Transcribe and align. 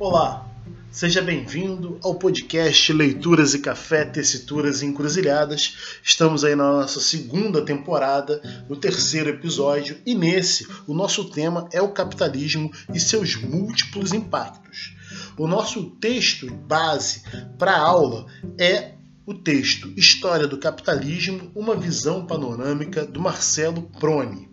Olá, 0.00 0.48
seja 0.92 1.20
bem-vindo 1.20 1.98
ao 2.04 2.14
podcast 2.14 2.92
Leituras 2.92 3.52
e 3.52 3.58
Café, 3.58 4.04
Tessituras 4.04 4.80
e 4.80 4.86
Encruzilhadas. 4.86 5.98
Estamos 6.04 6.44
aí 6.44 6.54
na 6.54 6.70
nossa 6.70 7.00
segunda 7.00 7.64
temporada, 7.64 8.40
no 8.68 8.76
terceiro 8.76 9.30
episódio, 9.30 9.98
e 10.06 10.14
nesse 10.14 10.68
o 10.86 10.94
nosso 10.94 11.24
tema 11.30 11.68
é 11.72 11.82
o 11.82 11.90
capitalismo 11.90 12.70
e 12.94 13.00
seus 13.00 13.34
múltiplos 13.34 14.12
impactos. 14.12 14.94
O 15.36 15.48
nosso 15.48 15.90
texto 15.96 16.48
base 16.48 17.24
para 17.58 17.72
a 17.72 17.80
aula 17.80 18.26
é 18.56 18.92
o 19.26 19.34
texto 19.34 19.92
História 19.96 20.46
do 20.46 20.58
Capitalismo, 20.58 21.50
uma 21.56 21.74
visão 21.74 22.24
panorâmica 22.24 23.04
do 23.04 23.20
Marcelo 23.20 23.82
Prone. 23.98 24.48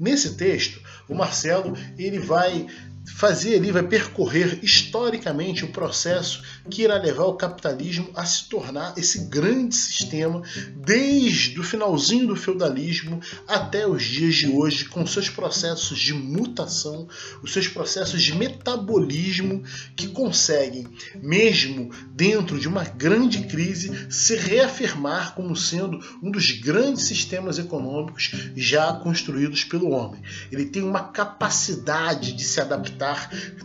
Nesse 0.00 0.34
texto, 0.34 0.80
o 1.06 1.14
Marcelo 1.14 1.76
ele 1.98 2.18
vai 2.18 2.66
fazer 3.14 3.56
ali, 3.56 3.70
vai 3.70 3.82
percorrer 3.82 4.60
historicamente 4.62 5.64
o 5.64 5.72
processo 5.72 6.42
que 6.70 6.82
irá 6.82 6.96
levar 6.96 7.24
o 7.24 7.34
capitalismo 7.34 8.10
a 8.14 8.24
se 8.24 8.48
tornar 8.48 8.94
esse 8.96 9.26
grande 9.26 9.74
sistema 9.74 10.42
desde 10.76 11.58
o 11.58 11.64
finalzinho 11.64 12.26
do 12.26 12.36
feudalismo 12.36 13.20
até 13.46 13.86
os 13.86 14.04
dias 14.04 14.34
de 14.34 14.48
hoje, 14.48 14.84
com 14.84 15.06
seus 15.06 15.30
processos 15.30 15.98
de 15.98 16.12
mutação, 16.12 17.08
os 17.42 17.52
seus 17.52 17.66
processos 17.66 18.22
de 18.22 18.34
metabolismo 18.34 19.62
que 19.96 20.08
conseguem, 20.08 20.86
mesmo 21.22 21.90
dentro 22.10 22.58
de 22.58 22.68
uma 22.68 22.84
grande 22.84 23.44
crise, 23.44 24.06
se 24.10 24.36
reafirmar 24.36 25.34
como 25.34 25.56
sendo 25.56 25.98
um 26.22 26.30
dos 26.30 26.50
grandes 26.50 27.04
sistemas 27.04 27.58
econômicos 27.58 28.30
já 28.54 28.92
construídos 28.92 29.64
pelo 29.64 29.90
homem. 29.90 30.20
Ele 30.52 30.66
tem 30.66 30.82
uma 30.82 31.04
capacidade 31.08 32.32
de 32.32 32.44
se 32.44 32.60
adaptar 32.60 32.97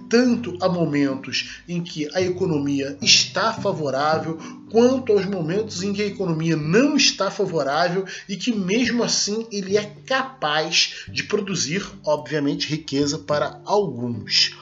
tanto 0.09 0.57
a 0.61 0.69
momentos 0.69 1.61
em 1.67 1.81
que 1.81 2.07
a 2.13 2.21
economia 2.21 2.97
está 3.01 3.53
favorável, 3.53 4.37
quanto 4.71 5.11
aos 5.11 5.25
momentos 5.25 5.83
em 5.83 5.93
que 5.93 6.01
a 6.01 6.07
economia 6.07 6.55
não 6.55 6.95
está 6.95 7.29
favorável 7.29 8.05
e 8.27 8.37
que 8.37 8.51
mesmo 8.51 9.03
assim 9.03 9.47
ele 9.51 9.77
é 9.77 9.85
capaz 10.05 11.05
de 11.09 11.23
produzir, 11.23 11.85
obviamente, 12.05 12.67
riqueza 12.67 13.19
para 13.19 13.61
alguns. 13.65 14.55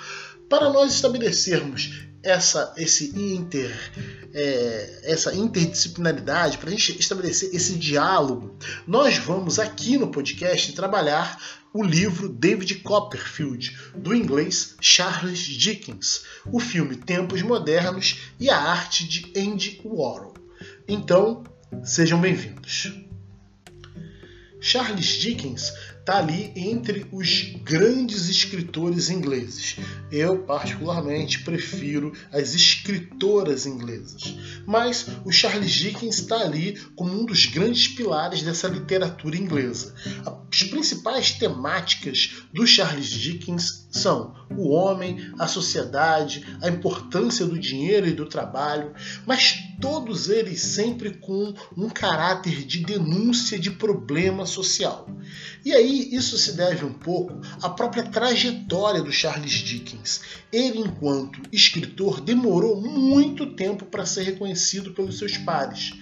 Para 0.50 0.70
nós 0.70 0.94
estabelecermos 0.94 2.10
essa, 2.24 2.74
esse 2.78 3.18
inter, 3.18 3.74
é, 4.34 5.02
essa 5.04 5.34
interdisciplinaridade, 5.34 6.58
para 6.58 6.70
a 6.70 6.72
gente 6.72 7.00
estabelecer 7.00 7.50
esse 7.54 7.74
diálogo, 7.76 8.56
nós 8.86 9.18
vamos 9.18 9.60
aqui 9.60 9.98
no 9.98 10.10
podcast 10.10 10.74
trabalhar 10.74 11.61
o 11.74 11.84
livro 11.84 12.28
David 12.28 12.76
Copperfield, 12.76 13.78
do 13.96 14.14
inglês 14.14 14.76
Charles 14.82 15.40
Dickens, 15.40 16.26
o 16.46 16.60
filme 16.60 16.96
Tempos 16.98 17.42
Modernos 17.42 18.20
e 18.40 18.50
a 18.50 18.58
arte 18.58 19.08
de 19.08 19.32
Andy 19.38 19.80
Warhol. 19.84 20.34
Então, 20.88 21.44
sejam 21.84 22.20
bem-vindos. 22.20 22.92
Charles 24.60 25.08
Dickens 25.08 25.72
está 26.12 26.18
ali 26.18 26.52
entre 26.58 27.06
os 27.10 27.54
grandes 27.64 28.28
escritores 28.28 29.10
ingleses. 29.10 29.78
Eu, 30.12 30.40
particularmente, 30.40 31.40
prefiro 31.40 32.12
as 32.34 32.54
escritoras 32.54 33.66
inglesas. 33.66 34.36
Mas 34.68 35.08
o 35.24 35.32
Charles 35.32 35.72
Dickens 35.72 36.20
está 36.20 36.42
ali 36.42 36.78
como 36.98 37.14
um 37.14 37.26
dos 37.26 37.46
grandes 37.46 37.88
pilares 37.88 38.42
dessa 38.42 38.68
literatura 38.68 39.38
inglesa. 39.38 39.96
As 40.52 40.64
principais 40.64 41.32
temáticas 41.32 42.44
do 42.52 42.68
Charles 42.68 43.10
Dickens 43.10 43.81
são 43.92 44.34
o 44.58 44.70
homem, 44.70 45.18
a 45.38 45.48
sociedade, 45.48 46.46
a 46.62 46.70
importância 46.70 47.46
do 47.46 47.60
dinheiro 47.60 48.08
e 48.08 48.14
do 48.14 48.26
trabalho, 48.26 48.94
mas 49.26 49.56
todos 49.80 50.30
eles 50.30 50.62
sempre 50.62 51.12
com 51.16 51.54
um 51.76 51.90
caráter 51.90 52.66
de 52.66 52.80
denúncia 52.80 53.60
de 53.60 53.72
problema 53.72 54.46
social. 54.46 55.08
E 55.66 55.74
aí 55.74 56.10
isso 56.14 56.38
se 56.38 56.54
deve 56.54 56.86
um 56.86 56.94
pouco 56.94 57.40
à 57.62 57.70
própria 57.70 58.04
trajetória 58.04 59.02
do 59.02 59.12
Charles 59.12 59.52
Dickens. 59.52 60.22
Ele, 60.52 60.80
enquanto 60.80 61.42
escritor, 61.52 62.22
demorou 62.22 62.82
muito 62.82 63.56
tempo 63.56 63.86
para 63.86 64.06
ser 64.06 64.24
reconhecido 64.24 64.94
pelos 64.94 65.18
seus 65.18 65.38
pares. 65.38 65.94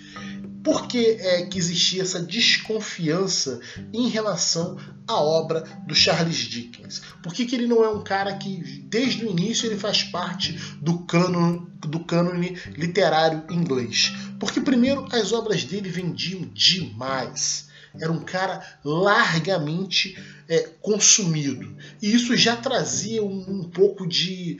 Por 0.63 0.87
que 0.87 1.05
é 1.05 1.45
que 1.45 1.57
existia 1.57 2.01
essa 2.01 2.21
desconfiança 2.21 3.59
em 3.93 4.09
relação 4.09 4.77
à 5.07 5.15
obra 5.15 5.61
do 5.87 5.95
Charles 5.95 6.37
Dickens? 6.37 7.01
Por 7.23 7.33
que, 7.33 7.45
que 7.45 7.55
ele 7.55 7.67
não 7.67 7.83
é 7.83 7.89
um 7.89 8.03
cara 8.03 8.35
que, 8.35 8.57
desde 8.85 9.25
o 9.25 9.29
início, 9.29 9.67
ele 9.67 9.77
faz 9.77 10.03
parte 10.03 10.53
do 10.81 10.99
cânone, 10.99 11.67
do 11.79 11.99
cânone 12.01 12.57
literário 12.75 13.45
inglês? 13.49 14.13
Porque, 14.39 14.59
primeiro, 14.59 15.07
as 15.11 15.31
obras 15.31 15.63
dele 15.63 15.89
vendiam 15.89 16.41
demais. 16.53 17.69
Era 17.99 18.11
um 18.11 18.19
cara 18.19 18.61
largamente 18.83 20.17
é, 20.47 20.59
consumido. 20.81 21.75
E 22.01 22.13
isso 22.13 22.35
já 22.35 22.55
trazia 22.55 23.23
um, 23.23 23.61
um 23.61 23.63
pouco 23.63 24.07
de 24.07 24.59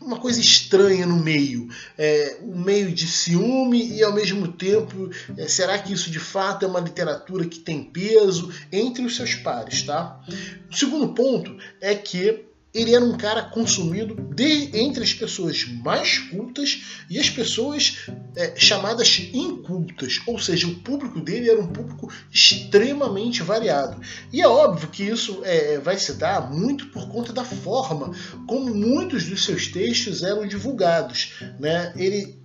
uma 0.00 0.18
coisa 0.18 0.40
estranha 0.40 1.06
no 1.06 1.16
meio, 1.16 1.68
é, 1.98 2.38
um 2.42 2.58
meio 2.58 2.90
de 2.92 3.06
ciúme 3.06 3.92
e 3.92 4.02
ao 4.02 4.12
mesmo 4.12 4.48
tempo, 4.48 5.10
é, 5.36 5.46
será 5.48 5.78
que 5.78 5.92
isso 5.92 6.10
de 6.10 6.18
fato 6.18 6.64
é 6.64 6.68
uma 6.68 6.80
literatura 6.80 7.44
que 7.46 7.58
tem 7.58 7.84
peso 7.84 8.52
entre 8.72 9.04
os 9.04 9.16
seus 9.16 9.34
pares, 9.34 9.82
tá? 9.82 10.20
O 10.70 10.74
segundo 10.74 11.08
ponto 11.08 11.56
é 11.80 11.94
que 11.94 12.46
ele 12.76 12.94
era 12.94 13.04
um 13.04 13.16
cara 13.16 13.42
consumido 13.42 14.14
de, 14.34 14.70
entre 14.76 15.02
as 15.02 15.14
pessoas 15.14 15.64
mais 15.82 16.18
cultas 16.18 16.82
e 17.08 17.18
as 17.18 17.30
pessoas 17.30 18.08
é, 18.36 18.54
chamadas 18.54 19.18
incultas, 19.32 20.20
ou 20.26 20.38
seja, 20.38 20.66
o 20.66 20.74
público 20.76 21.18
dele 21.20 21.48
era 21.48 21.60
um 21.60 21.68
público 21.68 22.12
extremamente 22.30 23.42
variado. 23.42 23.98
E 24.30 24.42
é 24.42 24.46
óbvio 24.46 24.88
que 24.88 25.04
isso 25.04 25.40
é, 25.42 25.78
vai 25.78 25.98
se 25.98 26.12
dar 26.14 26.52
muito 26.52 26.88
por 26.88 27.08
conta 27.08 27.32
da 27.32 27.44
forma 27.44 28.14
como 28.46 28.74
muitos 28.74 29.24
dos 29.24 29.44
seus 29.44 29.68
textos 29.68 30.22
eram 30.22 30.46
divulgados. 30.46 31.32
Né? 31.58 31.94
Ele 31.96 32.38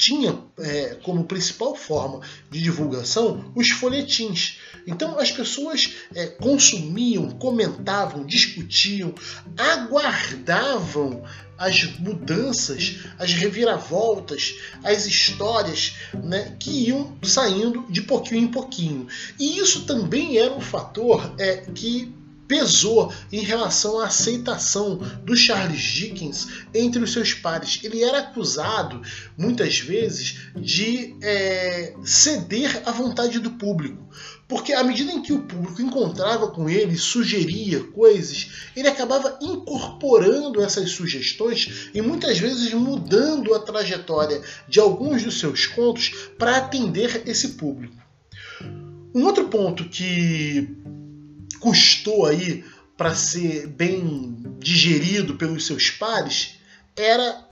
tinha 0.00 0.38
é, 0.58 0.96
como 1.02 1.24
principal 1.24 1.76
forma 1.76 2.20
de 2.50 2.58
divulgação 2.58 3.52
os 3.54 3.68
folhetins. 3.68 4.58
Então 4.86 5.18
as 5.18 5.30
pessoas 5.30 5.92
é, 6.14 6.26
consumiam, 6.26 7.28
comentavam, 7.32 8.24
discutiam, 8.24 9.14
aguardavam 9.58 11.22
as 11.58 11.84
mudanças, 11.98 13.00
as 13.18 13.34
reviravoltas, 13.34 14.54
as 14.82 15.04
histórias 15.04 15.96
né, 16.14 16.56
que 16.58 16.88
iam 16.88 17.18
saindo 17.22 17.84
de 17.90 18.00
pouquinho 18.00 18.40
em 18.40 18.48
pouquinho. 18.48 19.06
E 19.38 19.58
isso 19.58 19.84
também 19.84 20.38
era 20.38 20.54
um 20.54 20.62
fator 20.62 21.34
é, 21.38 21.58
que 21.74 22.14
pesou 22.50 23.12
em 23.30 23.44
relação 23.44 24.00
à 24.00 24.06
aceitação 24.06 24.96
do 25.22 25.36
Charles 25.36 25.80
Dickens 25.80 26.48
entre 26.74 27.00
os 27.00 27.12
seus 27.12 27.32
pares. 27.32 27.78
Ele 27.84 28.02
era 28.02 28.18
acusado, 28.18 29.00
muitas 29.38 29.78
vezes, 29.78 30.50
de 30.56 31.14
é, 31.22 31.94
ceder 32.04 32.82
à 32.84 32.90
vontade 32.90 33.38
do 33.38 33.52
público. 33.52 34.04
Porque 34.48 34.72
à 34.72 34.82
medida 34.82 35.12
em 35.12 35.22
que 35.22 35.32
o 35.32 35.42
público 35.42 35.80
encontrava 35.80 36.48
com 36.48 36.68
ele, 36.68 36.98
sugeria 36.98 37.84
coisas, 37.84 38.50
ele 38.74 38.88
acabava 38.88 39.38
incorporando 39.40 40.60
essas 40.60 40.90
sugestões 40.90 41.88
e 41.94 42.02
muitas 42.02 42.36
vezes 42.36 42.74
mudando 42.74 43.54
a 43.54 43.60
trajetória 43.60 44.42
de 44.68 44.80
alguns 44.80 45.22
dos 45.22 45.38
seus 45.38 45.66
contos 45.66 46.32
para 46.36 46.56
atender 46.56 47.22
esse 47.26 47.50
público. 47.50 47.94
Um 49.14 49.24
outro 49.24 49.46
ponto 49.46 49.88
que 49.88 50.68
custou 51.60 52.26
aí 52.26 52.64
para 52.96 53.14
ser 53.14 53.66
bem 53.68 54.36
digerido 54.58 55.36
pelos 55.36 55.66
seus 55.66 55.90
pares 55.90 56.56
era 56.96 57.46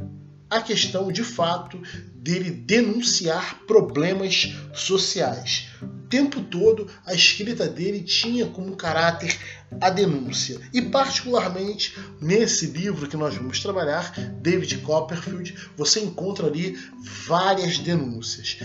a 0.51 0.61
questão 0.61 1.13
de 1.13 1.23
fato 1.23 1.81
dele 2.15 2.51
denunciar 2.51 3.61
problemas 3.67 4.55
sociais. 4.75 5.69
O 5.83 6.09
tempo 6.09 6.41
todo 6.43 6.89
a 7.05 7.15
escrita 7.15 7.67
dele 7.67 8.03
tinha 8.03 8.47
como 8.47 8.77
caráter 8.77 9.39
a 9.81 9.91
denúncia. 9.91 10.59
E 10.73 10.83
particularmente 10.83 11.97
nesse 12.21 12.67
livro 12.67 13.09
que 13.09 13.17
nós 13.17 13.35
vamos 13.35 13.61
trabalhar, 13.61 14.13
David 14.41 14.79
Copperfield, 14.79 15.55
você 15.77 16.01
encontra 16.01 16.47
ali 16.47 16.79
várias 17.27 17.79
denúncias. 17.79 18.59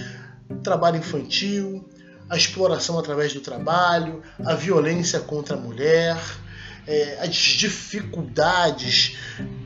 Trabalho 0.64 0.98
infantil, 0.98 1.88
a 2.30 2.38
exploração 2.38 2.98
através 2.98 3.34
do 3.34 3.42
trabalho, 3.42 4.22
a 4.46 4.56
violência 4.56 5.20
contra 5.20 5.56
a 5.56 5.60
mulher, 5.60 6.18
é, 6.86 7.20
as 7.22 7.36
dificuldades 7.36 9.18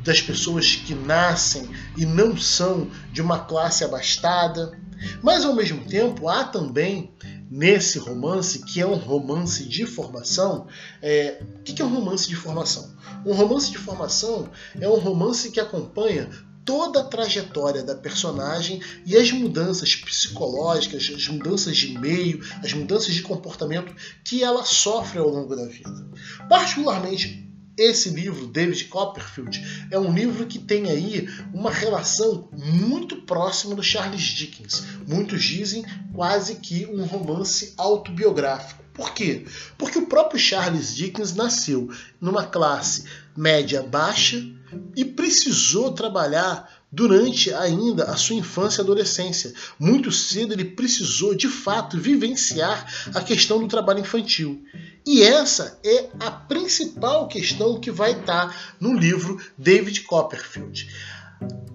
das 0.04 0.22
pessoas 0.22 0.76
que 0.76 0.94
nascem 0.94 1.70
e 1.96 2.06
não 2.06 2.38
são 2.38 2.90
de 3.12 3.22
uma 3.22 3.40
classe 3.40 3.84
abastada. 3.84 4.78
Mas 5.22 5.46
ao 5.46 5.54
mesmo 5.54 5.86
tempo 5.86 6.28
há 6.28 6.44
também 6.44 7.12
nesse 7.50 7.98
romance, 7.98 8.64
que 8.66 8.82
é 8.82 8.86
um 8.86 8.96
romance 8.96 9.64
de 9.64 9.86
formação, 9.86 10.68
é... 11.02 11.42
o 11.60 11.64
que 11.64 11.82
é 11.82 11.86
um 11.86 11.94
romance 11.94 12.28
de 12.28 12.36
formação? 12.36 12.96
Um 13.26 13.34
romance 13.34 13.72
de 13.72 13.78
formação 13.78 14.50
é 14.80 14.88
um 14.88 15.00
romance 15.00 15.50
que 15.50 15.60
acompanha 15.60 16.30
toda 16.68 17.00
a 17.00 17.06
trajetória 17.06 17.82
da 17.82 17.96
personagem 17.96 18.82
e 19.06 19.16
as 19.16 19.32
mudanças 19.32 19.96
psicológicas, 19.96 21.10
as 21.16 21.28
mudanças 21.30 21.78
de 21.78 21.98
meio, 21.98 22.44
as 22.62 22.74
mudanças 22.74 23.16
de 23.16 23.22
comportamento 23.22 23.96
que 24.22 24.44
ela 24.44 24.66
sofre 24.66 25.18
ao 25.18 25.30
longo 25.30 25.56
da 25.56 25.66
vida. 25.66 26.06
Particularmente 26.50 27.48
esse 27.78 28.10
livro, 28.10 28.48
David 28.48 28.86
Copperfield, 28.86 29.88
é 29.90 29.98
um 29.98 30.14
livro 30.14 30.46
que 30.46 30.60
tem 30.60 30.90
aí 30.90 31.30
uma 31.54 31.72
relação 31.72 32.50
muito 32.52 33.16
próxima 33.22 33.74
do 33.74 33.84
Charles 33.84 34.24
Dickens. 34.24 34.84
Muitos 35.08 35.44
dizem 35.44 35.86
quase 36.14 36.56
que 36.56 36.86
um 36.88 37.06
romance 37.06 37.76
autobiográfico. 37.78 38.84
Por 38.94 39.14
quê? 39.14 39.46
Porque 39.78 40.00
o 40.00 40.08
próprio 40.08 40.40
Charles 40.40 40.94
Dickens 40.94 41.34
nasceu 41.34 41.90
numa 42.20 42.44
classe 42.44 43.06
média 43.38 43.84
baixa 43.84 44.57
e 44.96 45.06
precisou 45.06 45.92
trabalhar 45.92 46.78
durante 46.92 47.54
ainda 47.54 48.06
a 48.06 48.16
sua 48.16 48.36
infância 48.36 48.82
e 48.82 48.84
adolescência. 48.84 49.54
Muito 49.78 50.12
cedo 50.12 50.54
ele 50.54 50.66
precisou, 50.66 51.36
de 51.36 51.48
fato, 51.48 52.00
vivenciar 52.00 53.10
a 53.14 53.22
questão 53.22 53.60
do 53.60 53.68
trabalho 53.68 54.00
infantil. 54.00 54.64
E 55.06 55.22
essa 55.22 55.80
é 55.86 56.10
a 56.20 56.32
principal 56.32 57.28
questão 57.28 57.80
que 57.80 57.92
vai 57.92 58.12
estar 58.12 58.76
no 58.80 58.94
livro 58.94 59.40
David 59.58 60.02
Copperfield. 60.02 60.90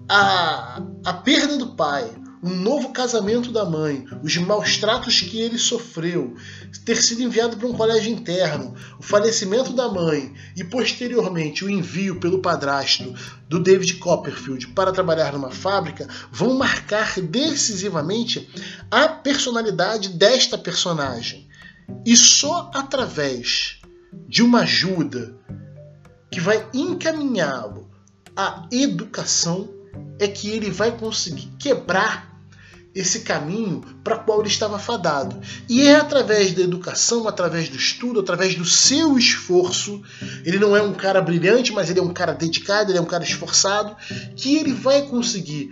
A, 0.09 0.81
a 1.05 1.13
perda 1.13 1.57
do 1.57 1.75
pai, 1.75 2.11
um 2.43 2.53
novo 2.55 2.91
casamento 2.91 3.53
da 3.53 3.63
mãe, 3.63 4.05
os 4.21 4.35
maus 4.35 4.77
tratos 4.77 5.21
que 5.21 5.39
ele 5.39 5.57
sofreu, 5.57 6.35
ter 6.83 7.01
sido 7.01 7.23
enviado 7.23 7.55
para 7.55 7.67
um 7.67 7.73
colégio 7.73 8.11
interno, 8.11 8.75
o 8.99 9.01
falecimento 9.03 9.71
da 9.71 9.87
mãe 9.87 10.33
e 10.53 10.63
posteriormente 10.63 11.63
o 11.63 11.69
envio 11.69 12.19
pelo 12.19 12.41
padrasto 12.41 13.15
do 13.47 13.61
David 13.61 13.95
Copperfield 13.95 14.67
para 14.67 14.91
trabalhar 14.91 15.31
numa 15.31 15.51
fábrica 15.51 16.05
vão 16.29 16.57
marcar 16.57 17.21
decisivamente 17.21 18.49
a 18.91 19.07
personalidade 19.07 20.09
desta 20.09 20.57
personagem. 20.57 21.47
E 22.05 22.17
só 22.17 22.69
através 22.73 23.79
de 24.27 24.43
uma 24.43 24.61
ajuda 24.61 25.33
que 26.29 26.41
vai 26.41 26.67
encaminhá-lo 26.73 27.89
à 28.35 28.67
educação 28.69 29.69
é 30.19 30.27
que 30.27 30.49
ele 30.49 30.69
vai 30.69 30.97
conseguir 30.97 31.47
quebrar 31.57 32.32
esse 32.95 33.21
caminho 33.21 33.83
para 34.03 34.17
qual 34.17 34.39
ele 34.39 34.49
estava 34.49 34.77
fadado. 34.77 35.39
E 35.67 35.87
é 35.87 35.95
através 35.95 36.53
da 36.53 36.61
educação, 36.61 37.27
através 37.27 37.69
do 37.69 37.75
estudo, 37.75 38.19
através 38.19 38.55
do 38.55 38.65
seu 38.65 39.17
esforço, 39.17 40.01
ele 40.45 40.59
não 40.59 40.77
é 40.77 40.81
um 40.81 40.93
cara 40.93 41.21
brilhante, 41.21 41.71
mas 41.71 41.89
ele 41.89 41.99
é 41.99 42.03
um 42.03 42.13
cara 42.13 42.33
dedicado, 42.33 42.91
ele 42.91 42.99
é 42.99 43.01
um 43.01 43.05
cara 43.05 43.23
esforçado, 43.23 43.95
que 44.35 44.57
ele 44.57 44.73
vai 44.73 45.03
conseguir 45.03 45.71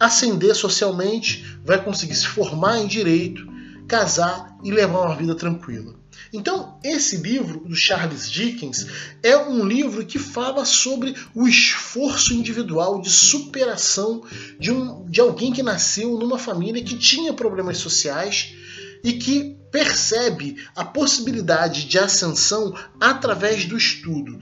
ascender 0.00 0.54
socialmente, 0.54 1.44
vai 1.64 1.82
conseguir 1.82 2.14
se 2.14 2.26
formar 2.26 2.78
em 2.78 2.86
direito, 2.86 3.47
casar 3.88 4.56
e 4.62 4.70
levar 4.70 5.06
uma 5.06 5.16
vida 5.16 5.34
tranquila. 5.34 5.94
Então, 6.32 6.78
esse 6.84 7.16
livro 7.16 7.60
do 7.60 7.74
Charles 7.74 8.30
Dickens 8.30 8.86
é 9.22 9.36
um 9.36 9.64
livro 9.64 10.04
que 10.04 10.18
fala 10.18 10.64
sobre 10.64 11.16
o 11.34 11.48
esforço 11.48 12.34
individual 12.34 13.00
de 13.00 13.08
superação 13.08 14.22
de, 14.60 14.70
um, 14.70 15.06
de 15.06 15.20
alguém 15.20 15.52
que 15.52 15.62
nasceu 15.62 16.18
numa 16.18 16.38
família 16.38 16.84
que 16.84 16.98
tinha 16.98 17.32
problemas 17.32 17.78
sociais 17.78 18.54
e 19.02 19.14
que 19.14 19.56
percebe 19.72 20.56
a 20.76 20.84
possibilidade 20.84 21.86
de 21.86 21.98
ascensão 21.98 22.74
através 23.00 23.64
do 23.64 23.76
estudo. 23.76 24.38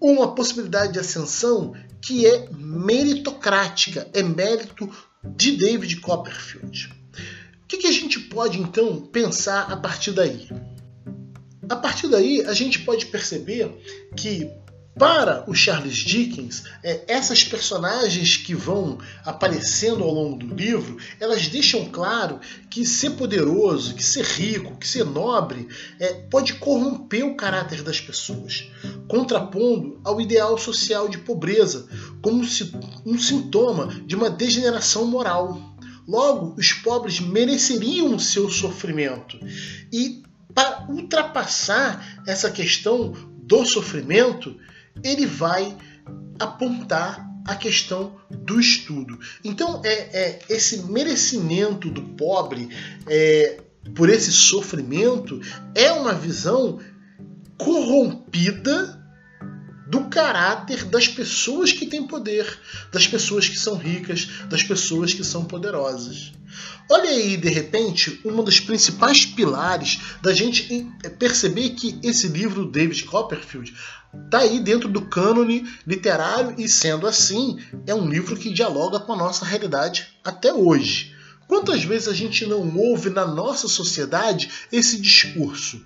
Uma 0.00 0.34
possibilidade 0.34 0.94
de 0.94 1.00
ascensão 1.00 1.74
que 2.00 2.26
é 2.26 2.48
meritocrática, 2.52 4.08
é 4.14 4.22
mérito 4.22 4.88
de 5.24 5.56
David 5.56 5.96
Copperfield. 5.96 7.05
O 7.66 7.68
que, 7.68 7.78
que 7.78 7.88
a 7.88 7.92
gente 7.92 8.20
pode 8.20 8.60
então 8.60 9.00
pensar 9.00 9.72
a 9.72 9.76
partir 9.76 10.12
daí? 10.12 10.48
A 11.68 11.74
partir 11.74 12.06
daí, 12.06 12.42
a 12.42 12.54
gente 12.54 12.78
pode 12.78 13.06
perceber 13.06 13.68
que 14.16 14.48
para 14.96 15.44
o 15.50 15.52
Charles 15.52 15.96
Dickens, 15.96 16.62
é, 16.80 17.02
essas 17.08 17.42
personagens 17.42 18.36
que 18.36 18.54
vão 18.54 18.98
aparecendo 19.24 20.04
ao 20.04 20.14
longo 20.14 20.38
do 20.38 20.54
livro, 20.54 20.96
elas 21.18 21.48
deixam 21.48 21.86
claro 21.86 22.38
que 22.70 22.86
ser 22.86 23.10
poderoso, 23.10 23.96
que 23.96 24.04
ser 24.04 24.24
rico, 24.24 24.76
que 24.76 24.86
ser 24.86 25.04
nobre, 25.04 25.66
é, 25.98 26.12
pode 26.30 26.54
corromper 26.54 27.26
o 27.26 27.34
caráter 27.34 27.82
das 27.82 28.00
pessoas, 28.00 28.70
contrapondo 29.08 30.00
ao 30.04 30.20
ideal 30.20 30.56
social 30.56 31.08
de 31.08 31.18
pobreza, 31.18 31.88
como 32.22 32.44
um 33.04 33.18
sintoma 33.18 33.88
de 34.06 34.14
uma 34.14 34.30
degeneração 34.30 35.04
moral. 35.04 35.75
Logo, 36.06 36.54
os 36.58 36.72
pobres 36.72 37.20
mereceriam 37.20 38.14
o 38.14 38.20
seu 38.20 38.48
sofrimento 38.48 39.38
e 39.92 40.22
para 40.54 40.86
ultrapassar 40.88 42.22
essa 42.26 42.50
questão 42.50 43.12
do 43.42 43.64
sofrimento, 43.66 44.56
ele 45.04 45.26
vai 45.26 45.76
apontar 46.38 47.26
a 47.44 47.54
questão 47.54 48.16
do 48.30 48.58
estudo. 48.58 49.18
Então, 49.44 49.82
é, 49.84 49.90
é 49.90 50.38
esse 50.48 50.82
merecimento 50.84 51.90
do 51.90 52.02
pobre 52.02 52.68
é, 53.06 53.60
por 53.94 54.08
esse 54.08 54.32
sofrimento 54.32 55.40
é 55.74 55.92
uma 55.92 56.12
visão 56.12 56.80
corrompida 57.56 58.95
do 59.86 60.04
caráter 60.04 60.84
das 60.84 61.06
pessoas 61.06 61.72
que 61.72 61.86
têm 61.86 62.06
poder, 62.06 62.58
das 62.92 63.06
pessoas 63.06 63.48
que 63.48 63.58
são 63.58 63.76
ricas, 63.76 64.28
das 64.48 64.62
pessoas 64.62 65.14
que 65.14 65.22
são 65.22 65.44
poderosas. 65.44 66.32
Olha 66.90 67.10
aí, 67.10 67.36
de 67.36 67.48
repente, 67.48 68.20
um 68.24 68.42
dos 68.42 68.60
principais 68.60 69.26
pilares 69.26 69.98
da 70.22 70.32
gente 70.32 70.86
perceber 71.18 71.70
que 71.70 71.98
esse 72.02 72.28
livro 72.28 72.64
do 72.64 72.70
David 72.70 73.04
Copperfield 73.04 73.74
está 74.24 74.38
aí 74.38 74.60
dentro 74.60 74.88
do 74.88 75.02
cânone 75.02 75.68
literário 75.86 76.54
e, 76.56 76.68
sendo 76.68 77.06
assim, 77.06 77.58
é 77.86 77.94
um 77.94 78.08
livro 78.08 78.36
que 78.36 78.52
dialoga 78.52 79.00
com 79.00 79.12
a 79.12 79.16
nossa 79.16 79.44
realidade 79.44 80.08
até 80.24 80.52
hoje. 80.52 81.14
Quantas 81.46 81.84
vezes 81.84 82.08
a 82.08 82.14
gente 82.14 82.46
não 82.46 82.76
ouve 82.76 83.10
na 83.10 83.26
nossa 83.26 83.68
sociedade 83.68 84.50
esse 84.72 85.00
discurso? 85.00 85.84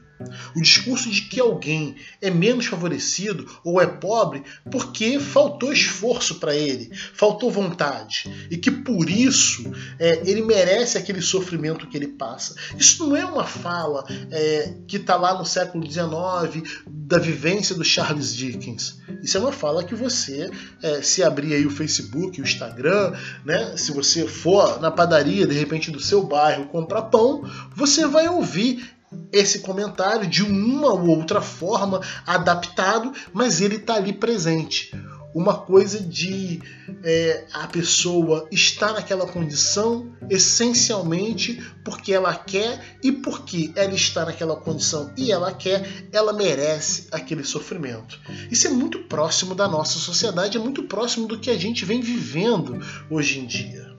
O 0.55 0.61
discurso 0.61 1.11
de 1.11 1.22
que 1.22 1.40
alguém 1.40 1.96
é 2.20 2.31
menos 2.31 2.66
favorecido 2.66 3.47
ou 3.64 3.80
é 3.80 3.87
pobre 3.87 4.42
porque 4.71 5.18
faltou 5.18 5.73
esforço 5.73 6.37
para 6.37 6.54
ele, 6.54 6.90
faltou 7.14 7.50
vontade 7.50 8.30
e 8.50 8.56
que 8.56 8.71
por 8.71 9.09
isso 9.09 9.73
é, 9.99 10.23
ele 10.28 10.42
merece 10.42 10.99
aquele 10.99 11.23
sofrimento 11.23 11.87
que 11.87 11.97
ele 11.97 12.09
passa. 12.09 12.54
Isso 12.76 13.06
não 13.06 13.16
é 13.16 13.25
uma 13.25 13.45
fala 13.45 14.04
é, 14.30 14.75
que 14.87 14.97
está 14.97 15.16
lá 15.16 15.38
no 15.38 15.45
século 15.45 15.85
XIX 15.90 16.80
da 16.87 17.18
vivência 17.18 17.75
do 17.75 17.85
Charles 17.85 18.35
Dickens. 18.35 19.00
Isso 19.23 19.37
é 19.37 19.40
uma 19.40 19.52
fala 19.52 19.85
que 19.85 19.95
você, 19.95 20.50
é, 20.83 21.02
se 21.02 21.23
abrir 21.23 21.54
aí 21.54 21.66
o 21.66 21.71
Facebook, 21.71 22.40
o 22.40 22.45
Instagram, 22.45 23.12
né, 23.45 23.76
se 23.76 23.92
você 23.92 24.26
for 24.26 24.80
na 24.80 24.90
padaria 24.90 25.47
de 25.47 25.54
repente 25.54 25.90
do 25.90 26.00
seu 26.00 26.23
bairro 26.23 26.66
comprar 26.66 27.02
pão, 27.02 27.42
você 27.75 28.06
vai 28.06 28.28
ouvir 28.28 29.00
esse 29.33 29.61
comentário 29.61 30.26
de 30.26 30.43
uma 30.43 30.93
ou 30.93 31.09
outra 31.09 31.40
forma, 31.40 32.00
adaptado, 32.26 33.12
mas 33.33 33.61
ele 33.61 33.76
está 33.76 33.95
ali 33.95 34.12
presente. 34.12 34.93
Uma 35.33 35.59
coisa 35.59 36.00
de 36.00 36.61
é, 37.05 37.45
a 37.52 37.69
pessoa 37.69 38.49
estar 38.50 38.93
naquela 38.95 39.29
condição 39.29 40.12
essencialmente 40.29 41.62
porque 41.85 42.12
ela 42.12 42.35
quer 42.35 42.99
e 43.00 43.12
porque 43.12 43.73
ela 43.76 43.95
está 43.95 44.25
naquela 44.25 44.57
condição 44.57 45.12
e 45.17 45.31
ela 45.31 45.52
quer, 45.52 46.09
ela 46.12 46.33
merece 46.33 47.07
aquele 47.12 47.45
sofrimento. 47.45 48.19
Isso 48.50 48.67
é 48.67 48.71
muito 48.71 49.05
próximo 49.05 49.55
da 49.55 49.69
nossa 49.69 50.00
sociedade, 50.00 50.59
é 50.59 50.61
muito 50.61 50.83
próximo 50.85 51.29
do 51.29 51.38
que 51.38 51.50
a 51.50 51.57
gente 51.57 51.85
vem 51.85 52.00
vivendo 52.00 52.81
hoje 53.09 53.38
em 53.38 53.47
dia 53.47 53.90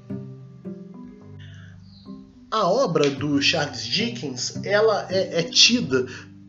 a 2.52 2.68
obra 2.68 3.10
do 3.10 3.42
Charles 3.42 3.86
Dickens 3.86 4.60
ela 4.66 5.08
é, 5.10 5.40
é 5.40 5.44
tida 5.44 6.06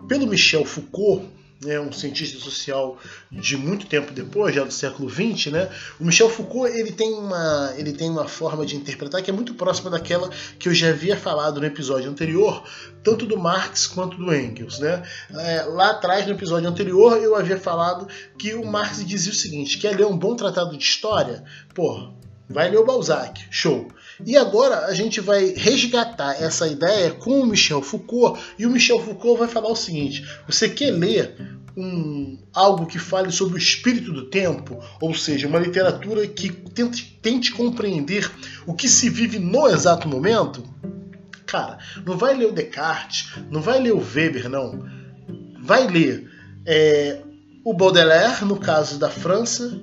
pelo 0.08 0.26
Michel 0.26 0.64
Foucault, 0.64 1.28
né, 1.64 1.78
um 1.78 1.92
cientista 1.92 2.40
social 2.40 2.98
de 3.30 3.56
muito 3.56 3.86
tempo 3.86 4.12
depois, 4.12 4.52
já 4.52 4.64
do 4.64 4.72
século 4.72 5.08
XX, 5.08 5.52
né? 5.52 5.70
O 6.00 6.04
Michel 6.04 6.28
Foucault 6.28 6.76
ele 6.76 6.90
tem 6.90 7.12
uma 7.12 7.72
ele 7.76 7.92
tem 7.92 8.10
uma 8.10 8.26
forma 8.26 8.66
de 8.66 8.74
interpretar 8.74 9.22
que 9.22 9.30
é 9.30 9.32
muito 9.32 9.54
próxima 9.54 9.88
daquela 9.88 10.28
que 10.58 10.68
eu 10.68 10.74
já 10.74 10.88
havia 10.88 11.16
falado 11.16 11.60
no 11.60 11.66
episódio 11.66 12.10
anterior, 12.10 12.64
tanto 13.04 13.26
do 13.26 13.38
Marx 13.38 13.86
quanto 13.86 14.16
do 14.16 14.34
Engels, 14.34 14.80
né? 14.80 15.04
É, 15.30 15.62
lá 15.62 15.92
atrás 15.92 16.26
no 16.26 16.32
episódio 16.32 16.68
anterior 16.68 17.16
eu 17.18 17.36
havia 17.36 17.58
falado 17.58 18.08
que 18.36 18.54
o 18.54 18.66
Marx 18.66 19.04
dizia 19.06 19.30
o 19.30 19.36
seguinte: 19.36 19.78
quer 19.78 19.96
ler 19.96 20.06
um 20.06 20.18
bom 20.18 20.34
tratado 20.34 20.76
de 20.76 20.82
história? 20.82 21.44
Pô, 21.72 22.10
vai 22.50 22.70
ler 22.70 22.78
o 22.78 22.84
Balzac, 22.84 23.40
show. 23.52 23.88
E 24.24 24.36
agora 24.36 24.86
a 24.86 24.94
gente 24.94 25.20
vai 25.20 25.54
resgatar 25.56 26.40
essa 26.42 26.66
ideia 26.66 27.12
com 27.12 27.40
o 27.40 27.46
Michel 27.46 27.82
Foucault, 27.82 28.40
e 28.58 28.66
o 28.66 28.70
Michel 28.70 29.00
Foucault 29.00 29.38
vai 29.38 29.48
falar 29.48 29.70
o 29.70 29.76
seguinte: 29.76 30.24
você 30.46 30.68
quer 30.68 30.90
ler 30.90 31.34
um, 31.76 32.38
algo 32.52 32.86
que 32.86 32.98
fale 32.98 33.30
sobre 33.32 33.54
o 33.54 33.58
espírito 33.58 34.12
do 34.12 34.26
tempo, 34.26 34.82
ou 35.00 35.14
seja, 35.14 35.48
uma 35.48 35.58
literatura 35.58 36.26
que 36.26 36.50
tente, 36.50 37.18
tente 37.22 37.52
compreender 37.52 38.30
o 38.66 38.74
que 38.74 38.88
se 38.88 39.08
vive 39.08 39.38
no 39.38 39.66
exato 39.68 40.08
momento? 40.08 40.62
Cara, 41.46 41.78
não 42.04 42.16
vai 42.16 42.34
ler 42.34 42.46
o 42.46 42.52
Descartes, 42.52 43.30
não 43.50 43.60
vai 43.60 43.80
ler 43.80 43.92
o 43.92 44.00
Weber, 44.00 44.48
não. 44.48 44.86
Vai 45.60 45.86
ler 45.86 46.30
é, 46.66 47.20
o 47.64 47.74
Baudelaire, 47.74 48.44
no 48.44 48.58
caso 48.58 48.98
da 48.98 49.08
França, 49.08 49.78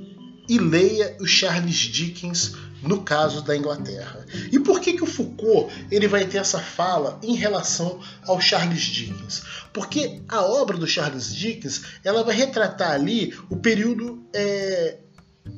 e 0.47 0.57
leia 0.57 1.15
o 1.19 1.27
Charles 1.27 1.75
Dickens 1.75 2.55
no 2.81 3.01
caso 3.01 3.41
da 3.41 3.55
Inglaterra. 3.55 4.25
E 4.51 4.59
por 4.59 4.79
que, 4.79 4.93
que 4.93 5.03
o 5.03 5.07
Foucault 5.07 5.73
ele 5.91 6.07
vai 6.07 6.25
ter 6.25 6.37
essa 6.37 6.59
fala 6.59 7.19
em 7.21 7.35
relação 7.35 7.99
ao 8.25 8.39
Charles 8.39 8.81
Dickens? 8.81 9.43
Porque 9.73 10.21
a 10.27 10.43
obra 10.43 10.77
do 10.77 10.87
Charles 10.87 11.33
Dickens 11.33 11.83
ela 12.03 12.23
vai 12.23 12.35
retratar 12.35 12.91
ali 12.91 13.37
o 13.49 13.57
período 13.57 14.23
é, 14.33 14.97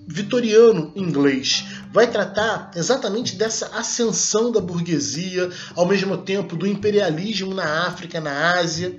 vitoriano 0.07 0.91
inglês. 0.95 1.65
Vai 1.91 2.09
tratar 2.09 2.71
exatamente 2.75 3.35
dessa 3.35 3.67
ascensão 3.77 4.51
da 4.51 4.61
burguesia, 4.61 5.49
ao 5.75 5.85
mesmo 5.85 6.17
tempo 6.17 6.55
do 6.55 6.67
imperialismo 6.67 7.53
na 7.53 7.87
África, 7.87 8.19
na 8.19 8.57
Ásia. 8.57 8.97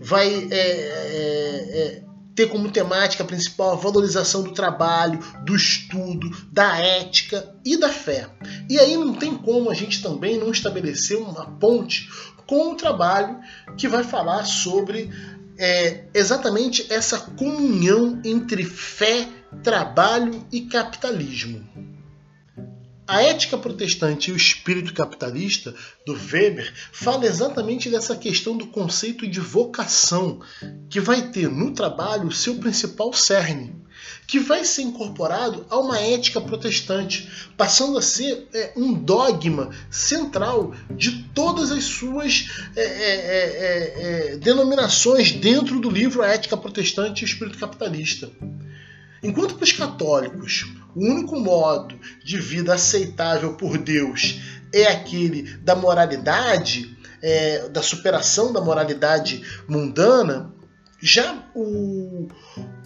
Vai 0.00 0.48
é, 0.50 0.56
é, 0.56 2.02
é 2.04 2.07
ter 2.38 2.48
como 2.48 2.70
temática 2.70 3.24
principal 3.24 3.72
a 3.72 3.74
valorização 3.74 4.44
do 4.44 4.52
trabalho, 4.52 5.18
do 5.44 5.56
estudo, 5.56 6.30
da 6.52 6.78
ética 6.78 7.52
e 7.64 7.76
da 7.76 7.88
fé. 7.88 8.28
E 8.70 8.78
aí 8.78 8.96
não 8.96 9.12
tem 9.12 9.36
como 9.36 9.68
a 9.68 9.74
gente 9.74 10.00
também 10.00 10.38
não 10.38 10.52
estabelecer 10.52 11.18
uma 11.18 11.46
ponte 11.58 12.08
com 12.46 12.70
o 12.70 12.76
trabalho 12.76 13.40
que 13.76 13.88
vai 13.88 14.04
falar 14.04 14.44
sobre 14.44 15.10
é, 15.58 16.04
exatamente 16.14 16.86
essa 16.92 17.18
comunhão 17.18 18.22
entre 18.24 18.62
fé, 18.62 19.28
trabalho 19.64 20.46
e 20.52 20.60
capitalismo. 20.60 21.87
A 23.08 23.22
ética 23.22 23.56
protestante 23.56 24.28
e 24.28 24.34
o 24.34 24.36
espírito 24.36 24.92
capitalista 24.92 25.74
do 26.04 26.12
Weber 26.12 26.70
fala 26.92 27.24
exatamente 27.24 27.88
dessa 27.88 28.14
questão 28.14 28.54
do 28.54 28.66
conceito 28.66 29.26
de 29.26 29.40
vocação, 29.40 30.42
que 30.90 31.00
vai 31.00 31.30
ter 31.30 31.48
no 31.48 31.72
trabalho 31.72 32.30
seu 32.30 32.56
principal 32.56 33.10
cerne, 33.14 33.74
que 34.26 34.38
vai 34.38 34.62
ser 34.62 34.82
incorporado 34.82 35.64
a 35.70 35.78
uma 35.78 35.98
ética 35.98 36.38
protestante, 36.38 37.48
passando 37.56 37.96
a 37.96 38.02
ser 38.02 38.46
é, 38.52 38.74
um 38.76 38.92
dogma 38.92 39.70
central 39.90 40.74
de 40.90 41.22
todas 41.34 41.70
as 41.70 41.84
suas 41.84 42.50
é, 42.76 42.82
é, 42.82 43.14
é, 43.14 44.32
é 44.32 44.36
denominações 44.36 45.32
dentro 45.32 45.80
do 45.80 45.88
livro 45.88 46.20
A 46.20 46.28
Ética 46.28 46.58
Protestante 46.58 47.22
e 47.22 47.24
o 47.24 47.30
Espírito 47.30 47.58
Capitalista. 47.58 48.30
Enquanto 49.22 49.54
para 49.54 49.64
os 49.64 49.72
católicos 49.72 50.66
o 50.94 51.04
único 51.04 51.38
modo 51.38 51.98
de 52.24 52.38
vida 52.38 52.74
aceitável 52.74 53.54
por 53.54 53.78
Deus 53.78 54.40
é 54.72 54.86
aquele 54.86 55.42
da 55.58 55.74
moralidade, 55.74 56.96
é, 57.22 57.68
da 57.68 57.82
superação 57.82 58.52
da 58.52 58.60
moralidade 58.60 59.42
mundana, 59.68 60.52
já 61.00 61.48
o, 61.54 62.28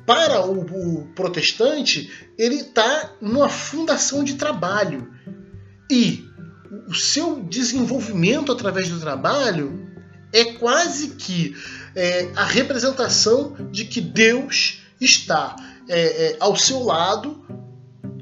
para 0.06 0.44
o, 0.44 0.60
o 0.60 1.06
protestante 1.14 2.10
ele 2.38 2.56
está 2.56 3.12
numa 3.20 3.48
fundação 3.48 4.22
de 4.22 4.34
trabalho. 4.34 5.10
E 5.90 6.24
o 6.88 6.94
seu 6.94 7.42
desenvolvimento 7.42 8.52
através 8.52 8.88
do 8.88 9.00
trabalho 9.00 9.90
é 10.32 10.44
quase 10.44 11.08
que 11.10 11.54
é, 11.94 12.30
a 12.34 12.44
representação 12.44 13.54
de 13.70 13.84
que 13.84 14.00
Deus 14.00 14.82
está 15.00 15.56
é, 15.88 16.00
é, 16.00 16.36
ao 16.40 16.56
seu 16.56 16.82
lado 16.82 17.44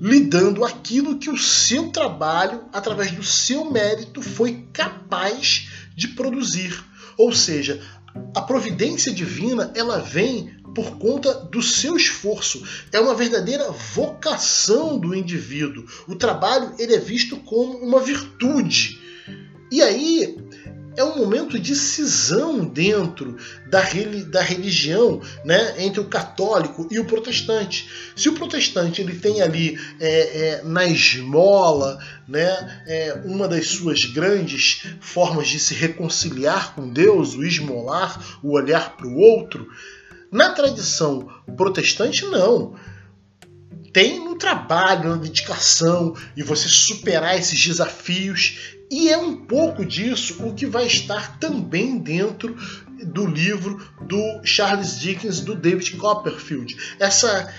lhe 0.01 0.21
dando 0.21 0.65
aquilo 0.65 1.19
que 1.19 1.29
o 1.29 1.37
seu 1.37 1.91
trabalho, 1.91 2.65
através 2.73 3.13
do 3.13 3.23
seu 3.23 3.71
mérito, 3.71 4.23
foi 4.23 4.65
capaz 4.73 5.69
de 5.95 6.09
produzir. 6.09 6.83
Ou 7.19 7.35
seja, 7.35 7.83
a 8.35 8.41
providência 8.41 9.13
divina 9.13 9.71
ela 9.77 9.99
vem 9.99 10.59
por 10.75 10.97
conta 10.99 11.35
do 11.35 11.63
seu 11.63 11.97
esforço. 11.97 12.63
É 12.91 12.99
uma 12.99 13.15
verdadeira 13.15 13.71
vocação 13.71 14.99
do 14.99 15.15
indivíduo. 15.15 15.85
O 16.09 16.15
trabalho 16.15 16.73
ele 16.79 16.95
é 16.95 16.99
visto 16.99 17.37
como 17.39 17.79
uma 17.79 18.01
virtude. 18.01 18.99
E 19.71 19.83
aí 19.83 20.37
é 20.97 21.05
um 21.05 21.17
momento 21.19 21.59
de 21.59 21.75
cisão 21.75 22.65
dentro 22.65 23.37
da, 23.69 23.83
da 24.29 24.43
religião, 24.43 25.21
né, 25.45 25.75
entre 25.79 26.01
o 26.01 26.09
católico 26.09 26.89
e 26.91 26.99
o 26.99 27.05
protestante. 27.05 27.89
Se 28.17 28.29
o 28.29 28.35
protestante 28.35 29.01
ele 29.01 29.19
tem 29.19 29.41
ali 29.41 29.79
é, 30.01 30.09
é, 30.09 30.63
na 30.65 30.85
esmola, 30.85 31.99
né, 32.27 32.83
é, 32.87 33.23
uma 33.25 33.47
das 33.47 33.69
suas 33.69 34.05
grandes 34.05 34.83
formas 35.01 35.49
de 35.49 35.59
se 35.59 35.75
reconciliar 35.75 36.75
com 36.75 36.89
Deus, 36.89 37.35
o 37.35 37.45
esmolar, 37.45 38.41
o 38.43 38.53
olhar 38.53 38.97
para 38.97 39.07
o 39.07 39.17
outro, 39.17 39.69
na 40.31 40.51
tradição 40.51 41.29
protestante 41.57 42.25
não 42.27 42.75
tem 43.93 44.23
no 44.25 44.37
trabalho, 44.37 45.11
na 45.11 45.17
dedicação 45.17 46.15
e 46.37 46.43
você 46.43 46.69
superar 46.69 47.39
esses 47.39 47.59
desafios. 47.59 48.77
E 48.91 49.09
é 49.09 49.17
um 49.17 49.37
pouco 49.37 49.85
disso 49.85 50.45
o 50.45 50.53
que 50.53 50.67
vai 50.67 50.87
estar 50.87 51.39
também 51.39 51.99
dentro 51.99 52.57
do 53.05 53.25
livro 53.25 53.81
do 54.01 54.41
Charles 54.45 54.99
Dickens, 54.99 55.41
do 55.41 55.55
David 55.55 55.93
Copperfield. 55.97 56.77
Essa 56.99 57.53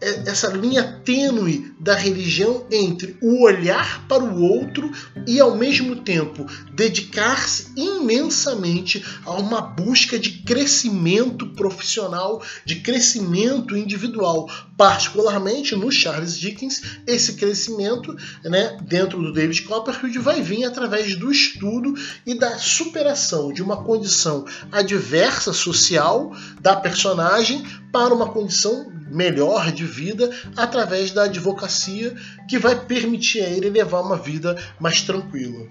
essa 0.00 0.48
linha 0.48 1.00
tênue 1.04 1.74
da 1.78 1.94
religião 1.94 2.66
entre 2.70 3.16
o 3.20 3.42
olhar 3.42 4.06
para 4.08 4.24
o 4.24 4.40
outro 4.42 4.90
e, 5.26 5.38
ao 5.38 5.56
mesmo 5.56 5.96
tempo, 5.96 6.46
dedicar-se 6.72 7.72
imensamente 7.76 9.04
a 9.24 9.32
uma 9.32 9.60
busca 9.60 10.18
de 10.18 10.42
crescimento 10.42 11.46
profissional, 11.48 12.42
de 12.64 12.76
crescimento 12.76 13.76
individual. 13.76 14.50
Particularmente 14.76 15.76
no 15.76 15.92
Charles 15.92 16.38
Dickens, 16.38 16.80
esse 17.06 17.34
crescimento, 17.34 18.16
né, 18.44 18.78
dentro 18.82 19.20
do 19.20 19.32
David 19.32 19.62
Copperfield, 19.62 20.18
vai 20.18 20.40
vir 20.40 20.64
através 20.64 21.14
do 21.14 21.30
estudo 21.30 21.94
e 22.24 22.34
da 22.34 22.56
superação 22.58 23.52
de 23.52 23.62
uma 23.62 23.84
condição 23.84 24.46
adversa 24.72 25.52
social 25.52 26.34
da 26.60 26.74
personagem 26.76 27.62
para 27.92 28.14
uma 28.14 28.30
condição 28.30 28.99
melhor 29.10 29.72
de 29.72 29.84
vida 29.84 30.30
através 30.56 31.10
da 31.10 31.24
advocacia 31.24 32.14
que 32.48 32.58
vai 32.58 32.86
permitir 32.86 33.42
a 33.42 33.48
ele 33.48 33.68
levar 33.68 34.00
uma 34.00 34.16
vida 34.16 34.56
mais 34.78 35.02
tranquila. 35.02 35.68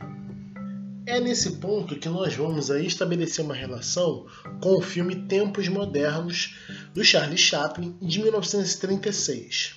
É 1.06 1.20
nesse 1.20 1.54
ponto 1.54 1.96
que 1.96 2.08
nós 2.08 2.36
vamos 2.36 2.70
aí 2.70 2.86
estabelecer 2.86 3.44
uma 3.44 3.56
relação 3.56 4.28
com 4.62 4.78
o 4.78 4.82
filme 4.82 5.16
Tempos 5.16 5.68
Modernos 5.68 6.56
do 6.94 7.04
Charlie 7.04 7.38
Chaplin 7.38 7.98
de 8.00 8.22
1936. 8.22 9.76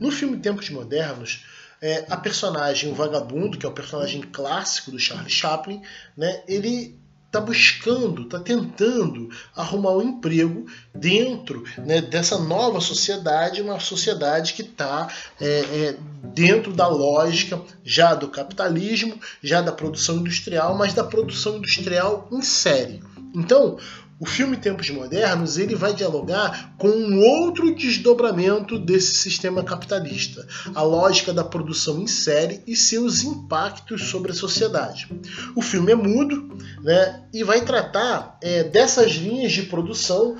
No 0.00 0.10
filme 0.10 0.38
Tempos 0.38 0.70
Modernos, 0.70 1.44
é, 1.82 2.06
a 2.08 2.16
personagem 2.16 2.90
o 2.90 2.94
vagabundo, 2.94 3.58
que 3.58 3.66
é 3.66 3.68
o 3.68 3.74
personagem 3.74 4.22
clássico 4.22 4.90
do 4.90 4.98
Charlie 4.98 5.28
Chaplin, 5.28 5.82
né, 6.16 6.42
ele 6.48 6.98
está 7.34 7.40
buscando, 7.40 8.22
está 8.22 8.38
tentando 8.38 9.28
arrumar 9.56 9.96
um 9.96 10.02
emprego 10.02 10.66
dentro 10.94 11.64
né, 11.78 12.00
dessa 12.00 12.38
nova 12.38 12.80
sociedade, 12.80 13.60
uma 13.60 13.80
sociedade 13.80 14.52
que 14.52 14.62
está 14.62 15.08
é, 15.40 15.46
é, 15.46 15.96
dentro 16.22 16.72
da 16.72 16.86
lógica 16.86 17.60
já 17.84 18.14
do 18.14 18.28
capitalismo, 18.28 19.18
já 19.42 19.60
da 19.60 19.72
produção 19.72 20.18
industrial, 20.18 20.76
mas 20.76 20.94
da 20.94 21.02
produção 21.02 21.56
industrial 21.56 22.28
em 22.30 22.40
série. 22.40 23.02
Então, 23.34 23.78
o 24.24 24.26
filme 24.26 24.56
Tempos 24.56 24.88
Modernos 24.88 25.58
ele 25.58 25.74
vai 25.74 25.92
dialogar 25.92 26.74
com 26.78 26.88
um 26.88 27.20
outro 27.20 27.74
desdobramento 27.74 28.78
desse 28.78 29.16
sistema 29.16 29.62
capitalista, 29.62 30.48
a 30.74 30.82
lógica 30.82 31.30
da 31.30 31.44
produção 31.44 32.00
em 32.00 32.06
série 32.06 32.62
e 32.66 32.74
seus 32.74 33.22
impactos 33.22 34.08
sobre 34.08 34.32
a 34.32 34.34
sociedade. 34.34 35.08
O 35.54 35.60
filme 35.60 35.92
é 35.92 35.94
mudo 35.94 36.56
né, 36.82 37.22
e 37.34 37.44
vai 37.44 37.60
tratar 37.66 38.38
é, 38.42 38.64
dessas 38.64 39.12
linhas 39.12 39.52
de 39.52 39.64
produção, 39.64 40.38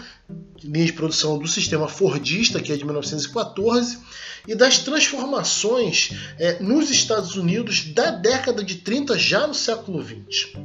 linhas 0.64 0.86
de 0.86 0.92
produção 0.94 1.38
do 1.38 1.46
sistema 1.46 1.86
Fordista, 1.86 2.60
que 2.60 2.72
é 2.72 2.76
de 2.76 2.84
1914, 2.84 3.98
e 4.46 4.54
das 4.54 4.78
transformações 4.78 6.10
é, 6.38 6.62
nos 6.62 6.90
Estados 6.90 7.36
Unidos 7.36 7.84
da 7.94 8.10
década 8.10 8.62
de 8.62 8.76
30, 8.76 9.18
já 9.18 9.46
no 9.46 9.54
século 9.54 10.02
20. 10.02 10.56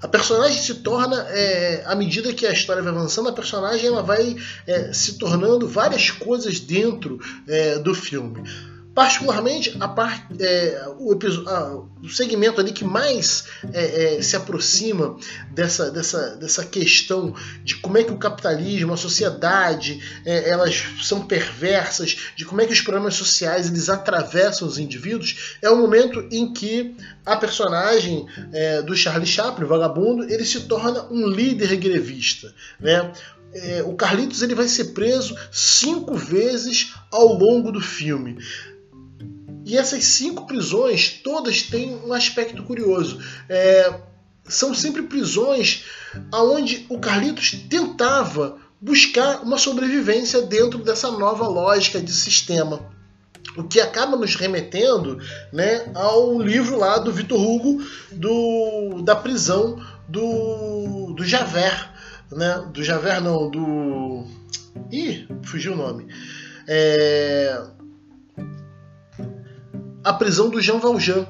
A 0.00 0.08
personagem 0.08 0.60
se 0.60 0.76
torna, 0.76 1.16
é, 1.28 1.82
à 1.86 1.94
medida 1.94 2.32
que 2.32 2.46
a 2.46 2.52
história 2.52 2.82
vai 2.82 2.92
avançando, 2.92 3.28
a 3.28 3.32
personagem 3.32 3.86
ela 3.86 4.02
vai 4.02 4.36
é, 4.66 4.92
se 4.92 5.18
tornando 5.18 5.68
várias 5.68 6.10
coisas 6.10 6.60
dentro 6.60 7.20
é, 7.46 7.78
do 7.78 7.94
filme. 7.94 8.42
Particularmente, 8.96 9.76
a 9.78 9.88
par, 9.88 10.26
é, 10.40 10.86
o, 10.96 11.14
o, 12.02 12.08
segmento 12.08 12.62
ali 12.62 12.72
que 12.72 12.82
mais 12.82 13.44
é, 13.74 14.16
é, 14.16 14.22
se 14.22 14.34
aproxima 14.36 15.18
dessa, 15.50 15.90
dessa, 15.90 16.34
dessa 16.36 16.64
questão 16.64 17.34
de 17.62 17.74
como 17.74 17.98
é 17.98 18.04
que 18.04 18.10
o 18.10 18.16
capitalismo, 18.16 18.94
a 18.94 18.96
sociedade, 18.96 20.02
é, 20.24 20.48
elas 20.48 20.82
são 21.02 21.26
perversas, 21.26 22.32
de 22.34 22.46
como 22.46 22.62
é 22.62 22.66
que 22.66 22.72
os 22.72 22.80
problemas 22.80 23.16
sociais 23.16 23.68
eles 23.68 23.90
atravessam 23.90 24.66
os 24.66 24.78
indivíduos, 24.78 25.58
é 25.60 25.68
o 25.68 25.76
momento 25.76 26.26
em 26.32 26.50
que 26.54 26.96
a 27.26 27.36
personagem 27.36 28.26
é, 28.50 28.80
do 28.80 28.96
Charlie 28.96 29.26
Chaplin, 29.26 29.66
vagabundo, 29.66 30.24
ele 30.24 30.46
se 30.46 30.60
torna 30.60 31.06
um 31.10 31.28
líder 31.28 31.76
grevista. 31.76 32.50
Né? 32.80 33.12
É, 33.52 33.82
o 33.82 33.92
Carlitos 33.92 34.40
ele 34.40 34.54
vai 34.54 34.68
ser 34.68 34.94
preso 34.94 35.36
cinco 35.52 36.14
vezes 36.14 36.94
ao 37.12 37.34
longo 37.34 37.70
do 37.70 37.80
filme. 37.82 38.38
E 39.66 39.76
essas 39.76 40.04
cinco 40.04 40.46
prisões 40.46 41.20
todas 41.24 41.62
têm 41.62 41.96
um 42.06 42.12
aspecto 42.12 42.62
curioso. 42.62 43.18
É, 43.48 43.98
são 44.44 44.72
sempre 44.72 45.02
prisões 45.02 45.84
aonde 46.30 46.86
o 46.88 47.00
Carlitos 47.00 47.50
tentava 47.68 48.58
buscar 48.80 49.42
uma 49.42 49.58
sobrevivência 49.58 50.42
dentro 50.42 50.78
dessa 50.78 51.10
nova 51.10 51.48
lógica 51.48 52.00
de 52.00 52.12
sistema. 52.12 52.94
O 53.56 53.64
que 53.64 53.80
acaba 53.80 54.16
nos 54.16 54.36
remetendo 54.36 55.18
né, 55.52 55.90
ao 55.96 56.40
livro 56.40 56.78
lá 56.78 56.98
do 56.98 57.12
Vitor 57.12 57.40
Hugo 57.40 57.84
do, 58.12 59.02
da 59.02 59.16
prisão 59.16 59.84
do, 60.08 61.12
do 61.12 61.24
Javert. 61.24 61.90
Né? 62.30 62.68
Do 62.72 62.84
Javert 62.84 63.20
não, 63.20 63.50
do. 63.50 64.24
Ih, 64.92 65.26
fugiu 65.42 65.72
o 65.72 65.76
nome. 65.76 66.06
É 66.68 67.74
a 70.06 70.12
prisão 70.12 70.48
do 70.48 70.60
Jean 70.60 70.78
Valjean. 70.78 71.26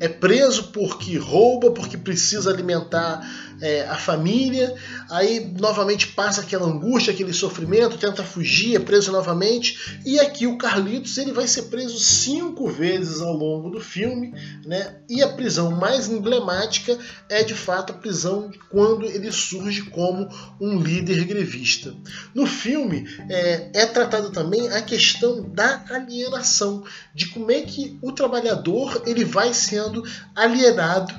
É 0.00 0.08
preso 0.08 0.72
porque 0.72 1.18
rouba, 1.18 1.70
porque 1.70 1.98
precisa 1.98 2.50
alimentar 2.50 3.20
é, 3.60 3.82
a 3.82 3.96
família, 3.96 4.74
aí 5.10 5.52
novamente 5.58 6.08
passa 6.08 6.40
aquela 6.40 6.66
angústia, 6.66 7.12
aquele 7.12 7.32
sofrimento, 7.32 7.98
tenta 7.98 8.22
fugir, 8.22 8.76
é 8.76 8.78
preso 8.78 9.12
novamente, 9.12 9.98
e 10.04 10.18
aqui 10.18 10.46
o 10.46 10.58
Carlitos 10.58 11.16
ele 11.18 11.32
vai 11.32 11.46
ser 11.46 11.64
preso 11.64 11.98
cinco 11.98 12.68
vezes 12.68 13.20
ao 13.20 13.32
longo 13.32 13.70
do 13.70 13.80
filme, 13.80 14.34
né? 14.64 14.96
E 15.08 15.22
a 15.22 15.28
prisão 15.28 15.70
mais 15.70 16.08
emblemática 16.08 16.98
é 17.28 17.42
de 17.42 17.54
fato 17.54 17.92
a 17.92 17.96
prisão 17.96 18.50
quando 18.70 19.06
ele 19.06 19.30
surge 19.30 19.82
como 19.82 20.28
um 20.60 20.78
líder 20.80 21.24
grevista. 21.24 21.94
No 22.34 22.46
filme 22.46 23.06
é, 23.28 23.70
é 23.74 23.86
também 24.32 24.68
a 24.68 24.82
questão 24.82 25.42
da 25.50 25.84
alienação, 25.90 26.84
de 27.14 27.26
como 27.26 27.50
é 27.50 27.62
que 27.62 27.98
o 28.02 28.12
trabalhador 28.12 29.02
ele 29.06 29.24
vai 29.24 29.54
sendo 29.54 30.04
alienado 30.34 31.14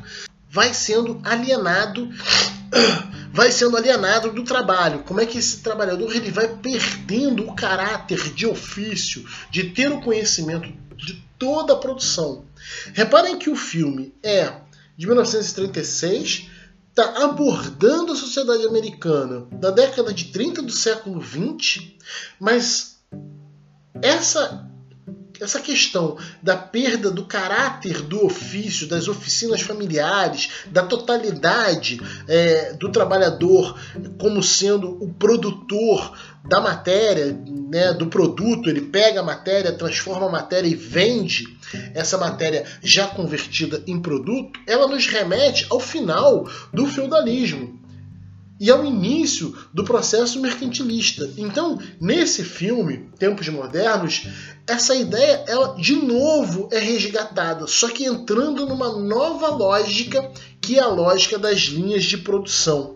vai 0.56 0.74
sendo 0.74 1.20
alienado 1.22 2.10
vai 3.34 3.52
sendo 3.52 3.76
alienado 3.76 4.32
do 4.32 4.46
trabalho. 4.46 5.04
Como 5.04 5.20
é 5.20 5.26
que 5.26 5.38
esse 5.38 5.58
trabalhador 5.62 6.16
ele 6.16 6.32
vai 6.32 6.48
perdendo 6.48 7.46
o 7.46 7.54
caráter 7.54 8.34
de 8.34 8.48
ofício, 8.48 9.26
de 9.52 9.66
ter 9.72 9.92
o 9.92 10.00
conhecimento 10.00 10.72
de 10.96 11.22
toda 11.38 11.74
a 11.74 11.76
produção. 11.76 12.46
Reparem 12.94 13.38
que 13.38 13.50
o 13.50 13.56
filme 13.58 14.14
é 14.24 14.62
de 14.98 15.06
1936, 15.06 16.50
está 16.90 17.26
abordando 17.26 18.14
a 18.14 18.16
sociedade 18.16 18.66
americana 18.66 19.46
da 19.52 19.72
década 19.72 20.14
de 20.14 20.32
30 20.32 20.62
do 20.62 20.72
século 20.72 21.20
20, 21.20 21.98
mas 22.40 23.02
essa 24.02 24.66
essa 25.40 25.60
questão 25.60 26.18
da 26.42 26.56
perda 26.56 27.12
do 27.12 27.26
caráter 27.26 28.02
do 28.02 28.26
ofício, 28.26 28.88
das 28.88 29.08
oficinas 29.08 29.62
familiares, 29.62 30.50
da 30.68 30.84
totalidade 30.84 32.00
é, 32.28 32.74
do 32.74 32.92
trabalhador 32.92 33.78
como 34.20 34.42
sendo 34.42 34.92
o 35.04 35.14
produtor 35.14 36.18
da 36.48 36.62
matéria, 36.62 37.38
né, 37.70 37.94
do 37.94 38.08
produto, 38.08 38.70
ele 38.70 38.82
pega 38.82 39.20
a 39.20 39.24
matéria, 39.24 39.72
transforma 39.72 40.28
a 40.28 40.32
matéria 40.32 40.68
e 40.68 40.76
vende 40.76 41.46
essa 41.94 42.18
matéria 42.18 42.66
já 42.84 43.08
convertida 43.08 43.82
em 43.88 44.00
produto, 44.00 44.60
ela 44.68 44.88
nos 44.88 45.08
remete 45.08 45.66
ao 45.70 45.80
final 45.80 46.48
do 46.72 46.86
feudalismo 46.86 47.84
e 48.60 48.72
ao 48.72 48.86
início 48.86 49.56
do 49.74 49.84
processo 49.84 50.40
mercantilista. 50.40 51.30
Então, 51.38 51.78
nesse 52.00 52.44
filme, 52.44 53.10
Tempos 53.20 53.50
Modernos, 53.50 54.28
essa 54.68 54.96
ideia 54.96 55.44
ela 55.48 55.76
de 55.76 55.96
novo 55.96 56.70
é 56.72 56.80
resgatada, 56.80 57.68
só 57.68 57.88
que 57.90 58.06
entrando 58.06 58.66
numa 58.66 58.98
nova 58.98 59.50
lógica, 59.50 60.32
que 60.60 60.78
é 60.78 60.82
a 60.82 60.88
lógica 60.88 61.38
das 61.38 61.60
linhas 61.62 62.04
de 62.04 62.18
produção. 62.18 62.96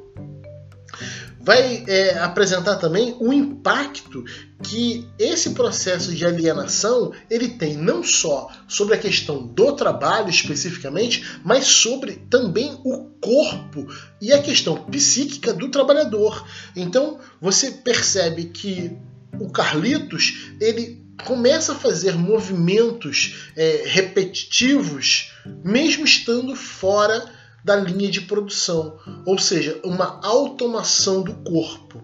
Vai 1.42 1.84
é, 1.88 2.20
apresentar 2.20 2.76
também 2.76 3.16
o 3.20 3.32
impacto 3.32 4.24
que 4.62 5.08
esse 5.18 5.52
processo 5.52 6.14
de 6.14 6.26
alienação 6.26 7.14
ele 7.30 7.50
tem 7.50 7.78
não 7.78 8.04
só 8.04 8.50
sobre 8.68 8.96
a 8.96 9.00
questão 9.00 9.48
do 9.48 9.72
trabalho 9.72 10.30
especificamente, 10.30 11.40
mas 11.44 11.66
sobre 11.66 12.18
também 12.30 12.78
o 12.84 13.06
corpo 13.22 13.88
e 14.22 14.34
a 14.34 14.42
questão 14.42 14.84
psíquica 14.86 15.54
do 15.54 15.70
trabalhador. 15.70 16.46
Então 16.76 17.20
você 17.40 17.72
percebe 17.72 18.46
que 18.46 18.92
o 19.40 19.50
Carlitos 19.50 20.52
ele 20.60 21.09
começa 21.26 21.74
a 21.74 21.76
fazer 21.76 22.16
movimentos 22.16 23.50
é, 23.56 23.84
repetitivos, 23.86 25.32
mesmo 25.64 26.06
estando 26.06 26.56
fora 26.56 27.32
da 27.64 27.76
linha 27.76 28.10
de 28.10 28.22
produção, 28.22 28.98
ou 29.26 29.38
seja, 29.38 29.80
uma 29.84 30.20
automação 30.24 31.22
do 31.22 31.36
corpo. 31.36 32.04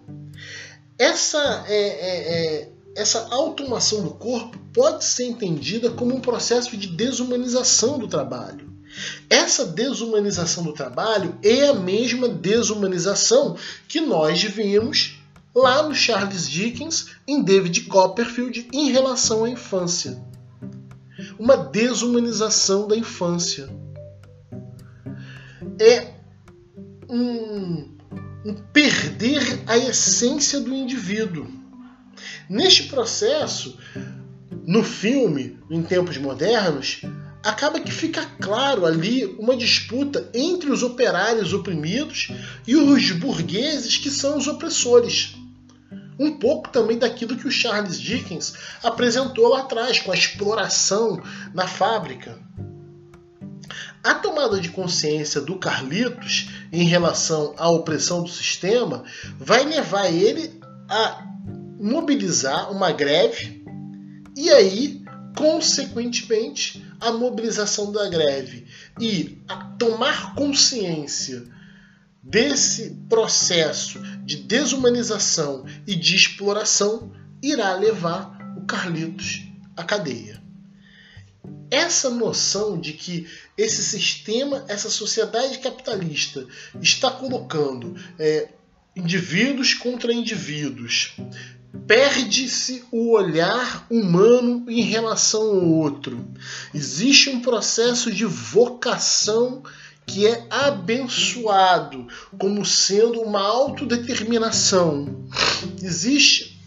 Essa, 0.98 1.66
é, 1.68 1.76
é, 1.76 2.62
é, 2.64 2.70
essa 2.96 3.28
automação 3.34 4.04
do 4.04 4.12
corpo 4.12 4.58
pode 4.74 5.04
ser 5.04 5.26
entendida 5.26 5.90
como 5.90 6.16
um 6.16 6.22
processo 6.22 6.76
de 6.78 6.88
desumanização 6.88 7.98
do 7.98 8.08
trabalho. 8.08 8.74
Essa 9.30 9.66
desumanização 9.66 10.64
do 10.64 10.74
trabalho 10.74 11.38
é 11.44 11.68
a 11.68 11.74
mesma 11.74 12.30
desumanização 12.30 13.58
que 13.88 14.00
nós 14.00 14.42
vimos 14.42 15.15
lá 15.56 15.82
no 15.84 15.96
Charles 15.96 16.50
Dickens, 16.50 17.12
em 17.26 17.42
David 17.42 17.82
Copperfield, 17.84 18.68
em 18.74 18.92
relação 18.92 19.46
à 19.46 19.50
infância. 19.50 20.22
Uma 21.40 21.56
desumanização 21.56 22.88
da 22.88 22.98
infância. 22.98 23.70
É 25.80 26.14
um, 27.10 27.96
um 28.46 28.54
perder 28.74 29.64
a 29.66 29.78
essência 29.78 30.60
do 30.60 30.74
indivíduo. 30.74 31.48
Neste 32.50 32.84
processo, 32.84 33.78
no 34.66 34.84
filme, 34.84 35.58
em 35.70 35.82
tempos 35.82 36.18
modernos, 36.18 37.02
acaba 37.44 37.80
que 37.80 37.92
fica 37.92 38.26
claro 38.42 38.86
ali 38.86 39.26
uma 39.38 39.56
disputa 39.56 40.30
entre 40.34 40.72
os 40.72 40.84
operários 40.84 41.54
oprimidos 41.54 42.30
e 42.68 42.76
os 42.76 43.12
burgueses 43.12 43.98
que 43.98 44.10
são 44.10 44.38
os 44.38 44.48
opressores 44.48 45.36
um 46.20 46.38
pouco 46.38 46.70
também 46.70 46.98
daquilo 46.98 47.36
que 47.36 47.48
o 47.48 47.52
Charles 47.52 48.00
Dickens 48.00 48.54
apresentou 48.84 49.50
lá 49.50 49.60
atrás, 49.60 50.00
com 50.00 50.12
a 50.12 50.16
exploração 50.16 51.22
na 51.54 51.68
fábrica. 51.68 52.38
A 54.04 54.14
tomada 54.14 54.60
de 54.60 54.70
consciência 54.70 55.42
do 55.42 55.58
Carlitos 55.58 56.50
em 56.72 56.84
relação 56.84 57.56
à 57.58 57.70
opressão 57.70 58.22
do 58.22 58.30
sistema 58.30 59.04
vai 59.40 59.66
levar 59.66 60.08
ele 60.12 60.60
a 60.88 61.24
mobilizar 61.80 62.72
uma 62.72 62.92
greve 62.92 63.66
e 64.38 64.50
aí, 64.50 65.04
consequentemente, 65.36 66.86
a 67.00 67.12
mobilização 67.12 67.92
da 67.92 68.08
greve 68.10 68.68
e 69.00 69.42
a 69.48 69.56
tomar 69.78 70.36
consciência 70.36 71.44
desse 72.22 72.92
processo 73.08 74.02
de 74.26 74.38
desumanização 74.38 75.66
e 75.86 75.96
de 75.96 76.16
exploração 76.16 77.12
irá 77.42 77.76
levar 77.76 78.36
o 78.58 78.66
Carlitos 78.66 79.44
à 79.78 79.84
cadeia. 79.84 80.42
Essa 81.70 82.10
noção 82.10 82.80
de 82.80 82.94
que 82.94 83.28
esse 83.58 83.84
sistema, 83.84 84.66
essa 84.68 84.90
sociedade 84.90 85.60
capitalista 85.60 86.48
está 86.82 87.12
colocando 87.12 87.96
é, 88.18 88.50
indivíduos 88.96 89.74
contra 89.74 90.12
indivíduos, 90.12 91.16
perde-se 91.86 92.84
o 92.92 93.12
olhar 93.12 93.86
humano 93.90 94.66
em 94.70 94.82
relação 94.82 95.42
ao 95.42 95.70
outro. 95.70 96.28
Existe 96.74 97.30
um 97.30 97.42
processo 97.42 98.12
de 98.12 98.26
vocação 98.26 99.62
que 100.06 100.28
é 100.28 100.46
abençoado 100.50 102.08
como 102.38 102.66
sendo 102.66 103.22
uma 103.22 103.42
autodeterminação. 103.42 105.28
Existe 105.82 106.60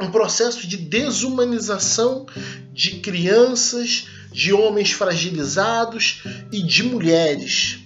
um 0.00 0.10
processo 0.10 0.66
de 0.66 0.76
desumanização 0.76 2.26
de 2.72 3.00
crianças, 3.00 4.06
de 4.32 4.52
homens 4.52 4.92
fragilizados 4.92 6.22
e 6.50 6.62
de 6.62 6.82
mulheres. 6.82 7.80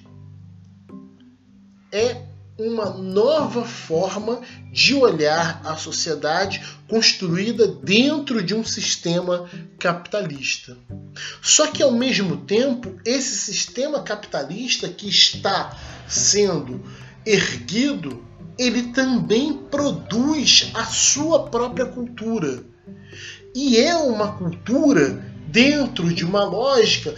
É 1.90 2.23
uma 2.58 2.90
nova 2.90 3.64
forma 3.64 4.40
de 4.72 4.94
olhar 4.94 5.60
a 5.64 5.76
sociedade 5.76 6.62
construída 6.88 7.66
dentro 7.66 8.42
de 8.42 8.54
um 8.54 8.64
sistema 8.64 9.48
capitalista. 9.78 10.76
Só 11.42 11.66
que 11.66 11.82
ao 11.82 11.90
mesmo 11.90 12.38
tempo, 12.38 12.94
esse 13.04 13.36
sistema 13.36 14.02
capitalista 14.02 14.88
que 14.88 15.08
está 15.08 15.76
sendo 16.06 16.80
erguido, 17.26 18.24
ele 18.56 18.92
também 18.92 19.52
produz 19.52 20.70
a 20.74 20.84
sua 20.84 21.48
própria 21.48 21.86
cultura. 21.86 22.62
E 23.52 23.78
é 23.78 23.96
uma 23.96 24.36
cultura 24.36 25.24
dentro 25.48 26.12
de 26.12 26.24
uma 26.24 26.44
lógica 26.44 27.14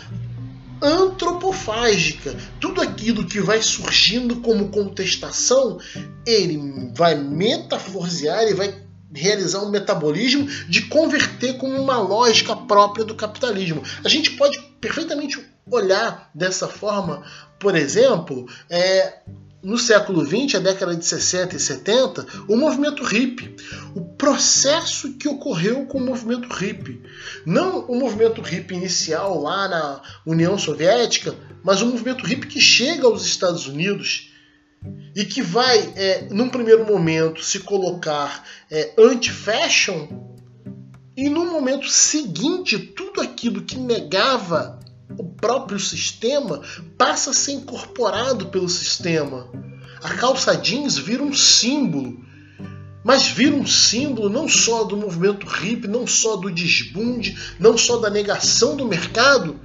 antropofágica. 0.82 2.36
Tudo 2.60 2.80
aquilo 2.80 3.26
que 3.26 3.40
vai 3.40 3.62
surgindo 3.62 4.36
como 4.36 4.68
contestação, 4.68 5.78
ele 6.26 6.92
vai 6.94 7.14
metaforzear, 7.14 8.42
ele 8.42 8.54
vai 8.54 8.86
realizar 9.14 9.62
um 9.62 9.70
metabolismo 9.70 10.46
de 10.68 10.82
converter 10.82 11.56
como 11.56 11.80
uma 11.80 11.98
lógica 11.98 12.54
própria 12.54 13.04
do 13.04 13.14
capitalismo. 13.14 13.82
A 14.04 14.08
gente 14.08 14.32
pode 14.32 14.58
perfeitamente 14.80 15.40
olhar 15.70 16.30
dessa 16.34 16.68
forma, 16.68 17.24
por 17.58 17.74
exemplo, 17.74 18.46
é, 18.68 19.20
no 19.66 19.76
século 19.76 20.24
XX, 20.24 20.54
a 20.54 20.58
década 20.60 20.94
de 20.94 21.04
60 21.04 21.56
e 21.56 21.58
70, 21.58 22.24
o 22.46 22.56
movimento 22.56 23.02
hippie. 23.02 23.56
O 23.96 24.00
processo 24.00 25.14
que 25.14 25.26
ocorreu 25.26 25.86
com 25.86 25.98
o 25.98 26.06
movimento 26.06 26.48
hippie. 26.48 27.02
Não 27.44 27.80
o 27.86 27.98
movimento 27.98 28.40
hippie 28.40 28.76
inicial 28.76 29.42
lá 29.42 29.66
na 29.66 30.02
União 30.24 30.56
Soviética, 30.56 31.34
mas 31.64 31.82
o 31.82 31.86
movimento 31.86 32.24
hippie 32.24 32.46
que 32.46 32.60
chega 32.60 33.08
aos 33.08 33.26
Estados 33.26 33.66
Unidos 33.66 34.30
e 35.16 35.24
que 35.24 35.42
vai, 35.42 35.92
é, 35.96 36.28
num 36.30 36.48
primeiro 36.48 36.86
momento, 36.86 37.42
se 37.42 37.58
colocar 37.58 38.44
é, 38.70 38.94
anti-fashion 38.96 40.06
e 41.16 41.28
no 41.28 41.44
momento 41.44 41.88
seguinte, 41.88 42.78
tudo 42.78 43.20
aquilo 43.20 43.62
que 43.62 43.76
negava 43.76 44.75
o 45.16 45.24
próprio 45.24 45.78
sistema 45.78 46.60
passa 46.98 47.30
a 47.30 47.34
ser 47.34 47.52
incorporado 47.52 48.46
pelo 48.46 48.68
sistema. 48.68 49.48
A 50.02 50.14
calça 50.14 50.54
jeans 50.54 50.98
vira 50.98 51.22
um 51.22 51.34
símbolo, 51.34 52.24
mas 53.04 53.28
vira 53.28 53.54
um 53.54 53.66
símbolo 53.66 54.28
não 54.28 54.48
só 54.48 54.84
do 54.84 54.96
movimento 54.96 55.46
hippie, 55.46 55.88
não 55.88 56.06
só 56.06 56.36
do 56.36 56.50
desbunde, 56.50 57.38
não 57.58 57.78
só 57.78 57.98
da 57.98 58.10
negação 58.10 58.76
do 58.76 58.84
mercado, 58.84 59.60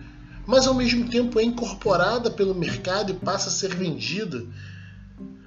mas 0.46 0.68
ao 0.68 0.74
mesmo 0.74 1.10
tempo 1.10 1.40
é 1.40 1.44
incorporada 1.44 2.30
pelo 2.30 2.56
mercado 2.56 3.12
e 3.12 3.16
passa 3.16 3.50
a 3.50 3.52
ser 3.52 3.76
vendida. 3.76 4.46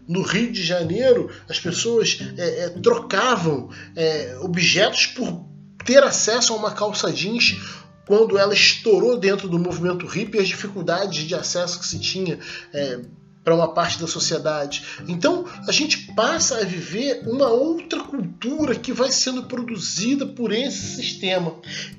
No 0.07 0.23
Rio 0.23 0.53
de 0.53 0.63
Janeiro, 0.63 1.31
as 1.49 1.59
pessoas 1.59 2.19
é, 2.37 2.65
é, 2.65 2.69
trocavam 2.69 3.71
é, 3.97 4.37
objetos 4.43 5.07
por 5.07 5.47
ter 5.85 6.03
acesso 6.03 6.53
a 6.53 6.57
uma 6.57 6.73
calça 6.73 7.13
jeans 7.13 7.57
quando 8.07 8.39
ela 8.39 8.53
estourou 8.53 9.19
dentro 9.19 9.49
do 9.49 9.59
movimento 9.59 10.07
hippie, 10.07 10.39
as 10.39 10.49
dificuldades 10.49 11.25
de 11.25 11.35
acesso 11.35 11.79
que 11.79 11.87
se 11.87 11.99
tinha 11.99 12.39
é, 12.73 13.01
para 13.45 13.55
uma 13.55 13.73
parte 13.73 14.01
da 14.01 14.07
sociedade. 14.07 14.83
Então 15.07 15.45
a 15.69 15.73
gente 15.73 16.13
passa 16.15 16.59
a 16.59 16.65
viver 16.65 17.23
uma 17.27 17.49
outra 17.49 18.01
cultura 18.01 18.75
que 18.75 18.93
vai 18.93 19.11
sendo 19.11 19.45
produzida 19.45 20.27
por 20.27 20.53
esse 20.53 20.97
sistema. 20.97 21.55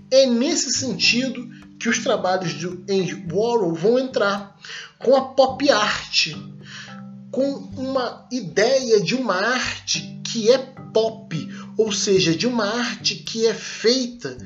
É 0.10 0.26
nesse 0.26 0.72
sentido 0.74 1.48
que 1.80 1.88
os 1.88 2.00
trabalhos 2.00 2.54
de 2.54 2.68
Andy 2.68 3.28
Warhol 3.32 3.74
vão 3.74 4.00
entrar 4.00 4.58
com 4.98 5.16
a 5.16 5.22
pop 5.22 5.70
art, 5.70 6.34
com 7.32 7.48
uma 7.78 8.28
ideia 8.32 9.02
de 9.02 9.14
uma 9.14 9.36
arte 9.36 10.22
que 10.24 10.52
é 10.52 10.58
pop, 10.58 11.36
ou 11.78 11.92
seja, 11.92 12.36
de 12.36 12.48
uma 12.48 12.66
arte 12.66 13.16
que 13.16 13.46
é 13.46 13.54
feita 13.54 14.38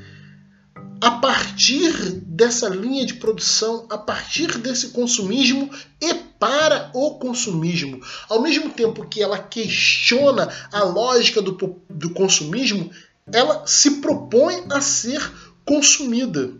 a 1.00 1.12
partir 1.12 1.92
dessa 2.26 2.68
linha 2.68 3.06
de 3.06 3.14
produção, 3.14 3.86
a 3.88 3.96
partir 3.96 4.58
desse 4.58 4.88
consumismo 4.88 5.70
e 6.00 6.14
para 6.14 6.90
o 6.94 7.18
consumismo. 7.18 8.00
Ao 8.28 8.40
mesmo 8.42 8.70
tempo 8.70 9.06
que 9.06 9.22
ela 9.22 9.38
questiona 9.38 10.48
a 10.72 10.82
lógica 10.84 11.40
do, 11.40 11.52
do 11.88 12.10
consumismo, 12.10 12.90
ela 13.32 13.66
se 13.66 14.00
propõe 14.00 14.64
a 14.70 14.80
ser 14.80 15.20
consumida. 15.64 16.52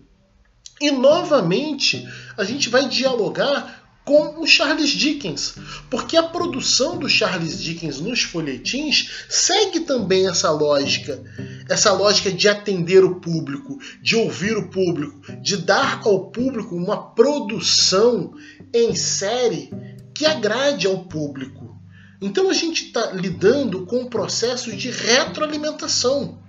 E 0.81 0.90
novamente 0.90 2.09
a 2.38 2.44
gente 2.44 2.70
vai 2.70 2.88
dialogar 2.88 3.80
com 4.11 4.40
o 4.40 4.44
Charles 4.44 4.90
Dickens, 4.90 5.55
porque 5.88 6.16
a 6.16 6.23
produção 6.25 6.99
do 6.99 7.09
Charles 7.09 7.62
Dickens 7.62 8.01
nos 8.01 8.23
folhetins 8.23 9.25
segue 9.29 9.79
também 9.79 10.27
essa 10.27 10.51
lógica, 10.51 11.23
essa 11.68 11.92
lógica 11.92 12.33
de 12.33 12.49
atender 12.49 13.05
o 13.05 13.20
público, 13.20 13.79
de 14.03 14.16
ouvir 14.16 14.57
o 14.57 14.68
público, 14.68 15.20
de 15.40 15.59
dar 15.59 16.01
ao 16.05 16.29
público 16.33 16.75
uma 16.75 17.14
produção 17.14 18.35
em 18.75 18.96
série 18.96 19.70
que 20.12 20.27
agrade 20.27 20.88
ao 20.88 21.05
público. 21.05 21.79
Então 22.20 22.51
a 22.51 22.53
gente 22.53 22.87
está 22.87 23.12
lidando 23.12 23.87
com 23.87 24.01
um 24.01 24.11
processo 24.11 24.77
de 24.77 24.90
retroalimentação 24.90 26.39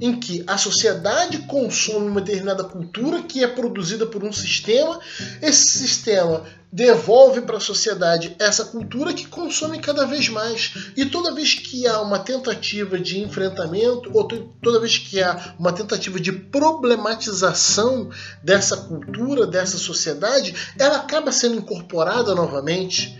em 0.00 0.18
que 0.18 0.44
a 0.46 0.58
sociedade 0.58 1.38
consome 1.46 2.08
uma 2.08 2.20
determinada 2.20 2.64
cultura 2.64 3.22
que 3.22 3.42
é 3.42 3.48
produzida 3.48 4.06
por 4.06 4.24
um 4.24 4.32
sistema, 4.32 4.98
esse 5.40 5.78
sistema 5.78 6.44
devolve 6.74 7.42
para 7.42 7.58
a 7.58 7.60
sociedade 7.60 8.34
essa 8.36 8.64
cultura 8.64 9.14
que 9.14 9.28
consome 9.28 9.78
cada 9.78 10.06
vez 10.06 10.28
mais. 10.28 10.90
E 10.96 11.06
toda 11.06 11.32
vez 11.32 11.54
que 11.54 11.86
há 11.86 12.00
uma 12.00 12.18
tentativa 12.18 12.98
de 12.98 13.20
enfrentamento, 13.20 14.10
ou 14.12 14.26
toda 14.26 14.80
vez 14.80 14.98
que 14.98 15.22
há 15.22 15.54
uma 15.56 15.72
tentativa 15.72 16.18
de 16.18 16.32
problematização 16.32 18.10
dessa 18.42 18.76
cultura, 18.76 19.46
dessa 19.46 19.78
sociedade, 19.78 20.52
ela 20.76 20.96
acaba 20.96 21.30
sendo 21.30 21.54
incorporada 21.54 22.34
novamente 22.34 23.16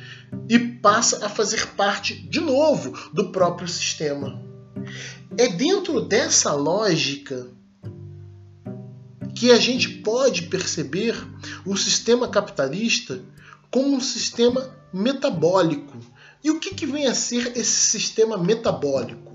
e 0.49 0.59
passa 0.59 1.25
a 1.25 1.29
fazer 1.29 1.65
parte 1.77 2.29
de 2.29 2.41
novo 2.41 2.93
do 3.13 3.31
próprio 3.31 3.69
sistema. 3.69 4.54
É 5.37 5.49
dentro 5.49 6.01
dessa 6.01 6.53
lógica 6.53 7.49
que 9.35 9.51
a 9.51 9.59
gente 9.59 9.89
pode 9.89 10.43
perceber 10.43 11.17
o 11.67 11.77
sistema 11.77 12.29
capitalista 12.29 13.21
como 13.69 13.97
um 13.97 14.01
sistema 14.01 14.73
metabólico. 14.93 15.99
E 16.43 16.51
o 16.51 16.61
que, 16.61 16.73
que 16.75 16.87
vem 16.87 17.07
a 17.07 17.15
ser 17.15 17.57
esse 17.57 17.89
sistema 17.89 18.39
metabólico? 18.39 19.35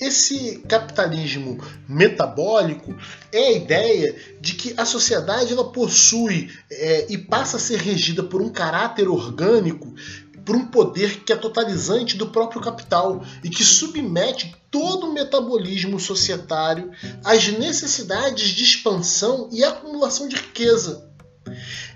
Esse 0.00 0.58
capitalismo 0.66 1.62
metabólico 1.88 2.92
é 3.30 3.38
a 3.38 3.52
ideia 3.52 4.16
de 4.40 4.54
que 4.54 4.74
a 4.76 4.84
sociedade 4.84 5.52
ela 5.52 5.70
possui 5.70 6.50
é, 6.68 7.06
e 7.08 7.16
passa 7.16 7.56
a 7.56 7.60
ser 7.60 7.78
regida 7.78 8.24
por 8.24 8.42
um 8.42 8.50
caráter 8.50 9.08
orgânico 9.08 9.94
por 10.44 10.56
um 10.56 10.66
poder 10.66 11.24
que 11.24 11.32
é 11.32 11.36
totalizante 11.36 12.16
do 12.16 12.28
próprio 12.28 12.60
capital 12.60 13.22
e 13.42 13.48
que 13.48 13.64
submete 13.64 14.54
todo 14.70 15.06
o 15.06 15.12
metabolismo 15.12 16.00
societário 16.00 16.90
às 17.24 17.48
necessidades 17.48 18.50
de 18.50 18.64
expansão 18.64 19.48
e 19.52 19.62
acumulação 19.62 20.28
de 20.28 20.36
riqueza. 20.36 21.08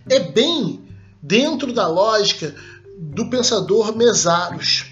É 0.09 0.21
bem 0.21 0.85
dentro 1.23 1.73
da 1.73 1.89
lógica 1.89 2.55
do 2.99 3.29
pensador 3.29 3.97
Mesaros, 3.97 4.87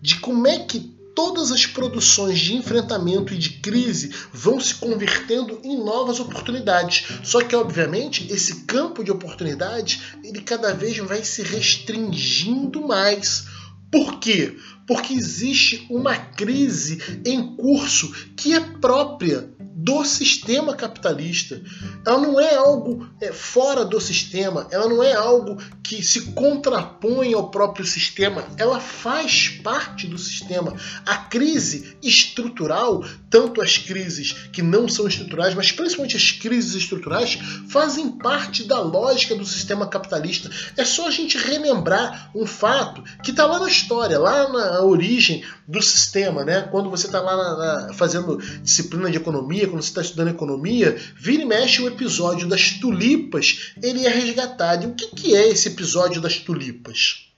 de 0.00 0.16
como 0.20 0.46
é 0.46 0.60
que 0.60 0.89
todas 1.20 1.52
as 1.52 1.66
produções 1.66 2.38
de 2.38 2.56
enfrentamento 2.56 3.34
e 3.34 3.36
de 3.36 3.50
crise 3.50 4.10
vão 4.32 4.58
se 4.58 4.76
convertendo 4.76 5.60
em 5.62 5.76
novas 5.76 6.18
oportunidades. 6.18 7.08
Só 7.22 7.42
que, 7.42 7.54
obviamente, 7.54 8.26
esse 8.32 8.64
campo 8.64 9.04
de 9.04 9.10
oportunidades 9.10 10.00
ele 10.24 10.40
cada 10.40 10.72
vez 10.72 10.96
vai 10.96 11.22
se 11.22 11.42
restringindo 11.42 12.88
mais. 12.88 13.44
Por 13.92 14.18
quê? 14.18 14.56
Porque 14.90 15.14
existe 15.14 15.86
uma 15.88 16.16
crise 16.16 17.22
em 17.24 17.54
curso 17.54 18.12
que 18.34 18.54
é 18.54 18.58
própria 18.58 19.48
do 19.80 20.04
sistema 20.04 20.74
capitalista. 20.74 21.60
Ela 22.04 22.18
não 22.18 22.40
é 22.40 22.54
algo 22.54 23.08
é, 23.20 23.32
fora 23.32 23.84
do 23.84 24.00
sistema, 24.00 24.66
ela 24.70 24.88
não 24.88 25.02
é 25.02 25.14
algo 25.14 25.56
que 25.82 26.02
se 26.02 26.32
contrapõe 26.32 27.32
ao 27.32 27.50
próprio 27.50 27.86
sistema, 27.86 28.44
ela 28.58 28.78
faz 28.78 29.48
parte 29.62 30.06
do 30.06 30.18
sistema. 30.18 30.74
A 31.06 31.16
crise 31.16 31.96
estrutural, 32.02 33.04
tanto 33.30 33.62
as 33.62 33.78
crises 33.78 34.32
que 34.52 34.60
não 34.60 34.86
são 34.86 35.08
estruturais, 35.08 35.54
mas 35.54 35.72
principalmente 35.72 36.16
as 36.16 36.30
crises 36.30 36.74
estruturais, 36.74 37.38
fazem 37.68 38.10
parte 38.10 38.64
da 38.64 38.80
lógica 38.80 39.34
do 39.34 39.46
sistema 39.46 39.86
capitalista. 39.86 40.50
É 40.76 40.84
só 40.84 41.08
a 41.08 41.10
gente 41.10 41.38
relembrar 41.38 42.30
um 42.34 42.46
fato 42.46 43.02
que 43.22 43.30
está 43.30 43.46
lá 43.46 43.58
na 43.58 43.68
história, 43.68 44.18
lá 44.18 44.48
na 44.48 44.79
origem 44.82 45.44
do 45.66 45.82
sistema, 45.82 46.44
né? 46.44 46.62
Quando 46.70 46.90
você 46.90 47.06
está 47.06 47.20
lá 47.20 47.36
na, 47.36 47.56
na, 47.56 47.94
fazendo 47.94 48.38
disciplina 48.62 49.10
de 49.10 49.16
economia, 49.16 49.68
quando 49.68 49.82
você 49.82 49.88
está 49.88 50.00
estudando 50.00 50.28
economia, 50.28 50.96
vira 51.16 51.42
e 51.42 51.46
mexe 51.46 51.82
o 51.82 51.86
episódio 51.86 52.48
das 52.48 52.72
tulipas, 52.72 53.72
ele 53.82 54.06
é 54.06 54.10
resgatado. 54.10 54.84
E 54.84 54.86
o 54.88 54.94
que, 54.94 55.08
que 55.08 55.36
é 55.36 55.48
esse 55.48 55.68
episódio 55.68 56.20
das 56.20 56.38
tulipas? 56.38 57.30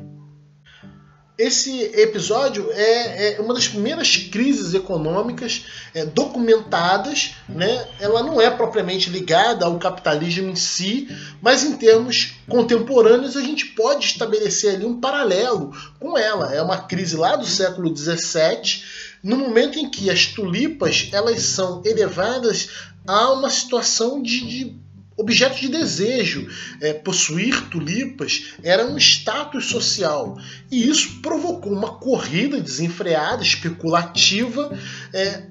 Esse 1.38 1.82
episódio 1.98 2.70
é, 2.72 3.36
é, 3.36 3.40
uma 3.40 3.54
das 3.54 3.66
primeiras 3.66 4.16
crises 4.16 4.74
econômicas 4.74 5.64
é, 5.94 6.04
documentadas. 6.04 7.34
Né? 7.48 7.88
Ela 7.98 8.22
não 8.22 8.38
é 8.38 8.50
propriamente 8.50 9.08
ligada 9.08 9.64
ao 9.64 9.78
capitalismo 9.78 10.50
em 10.50 10.56
si, 10.56 11.08
mas 11.40 11.64
em 11.64 11.76
termos 11.76 12.34
contemporâneos 12.46 13.36
a 13.36 13.40
gente 13.40 13.66
pode 13.66 14.04
estabelecer 14.04 14.74
ali 14.74 14.84
um 14.84 15.00
paralelo 15.00 15.74
com 15.98 16.18
ela. 16.18 16.54
É 16.54 16.60
uma 16.60 16.82
crise 16.82 17.16
lá 17.16 17.34
do 17.34 17.46
século 17.46 17.96
XVII, 17.96 18.82
no 19.22 19.36
momento 19.36 19.78
em 19.78 19.88
que 19.88 20.10
as 20.10 20.26
tulipas 20.26 21.08
elas 21.12 21.40
são 21.42 21.80
elevadas 21.84 22.68
a 23.06 23.32
uma 23.32 23.48
situação 23.48 24.22
de, 24.22 24.46
de 24.46 24.82
objeto 25.16 25.61
de 25.61 25.68
desejo. 25.68 26.48
É, 26.81 26.92
possuir 26.92 27.68
tulipas 27.68 28.55
era 28.62 28.87
um 28.87 28.96
status 28.96 29.66
social 29.66 30.38
e 30.70 30.88
isso 30.88 31.20
provocou 31.20 31.72
uma 31.72 31.94
corrida 31.94 32.61
desenfreada, 32.61 33.42
especulativa 33.42 34.77
é, 35.12 35.44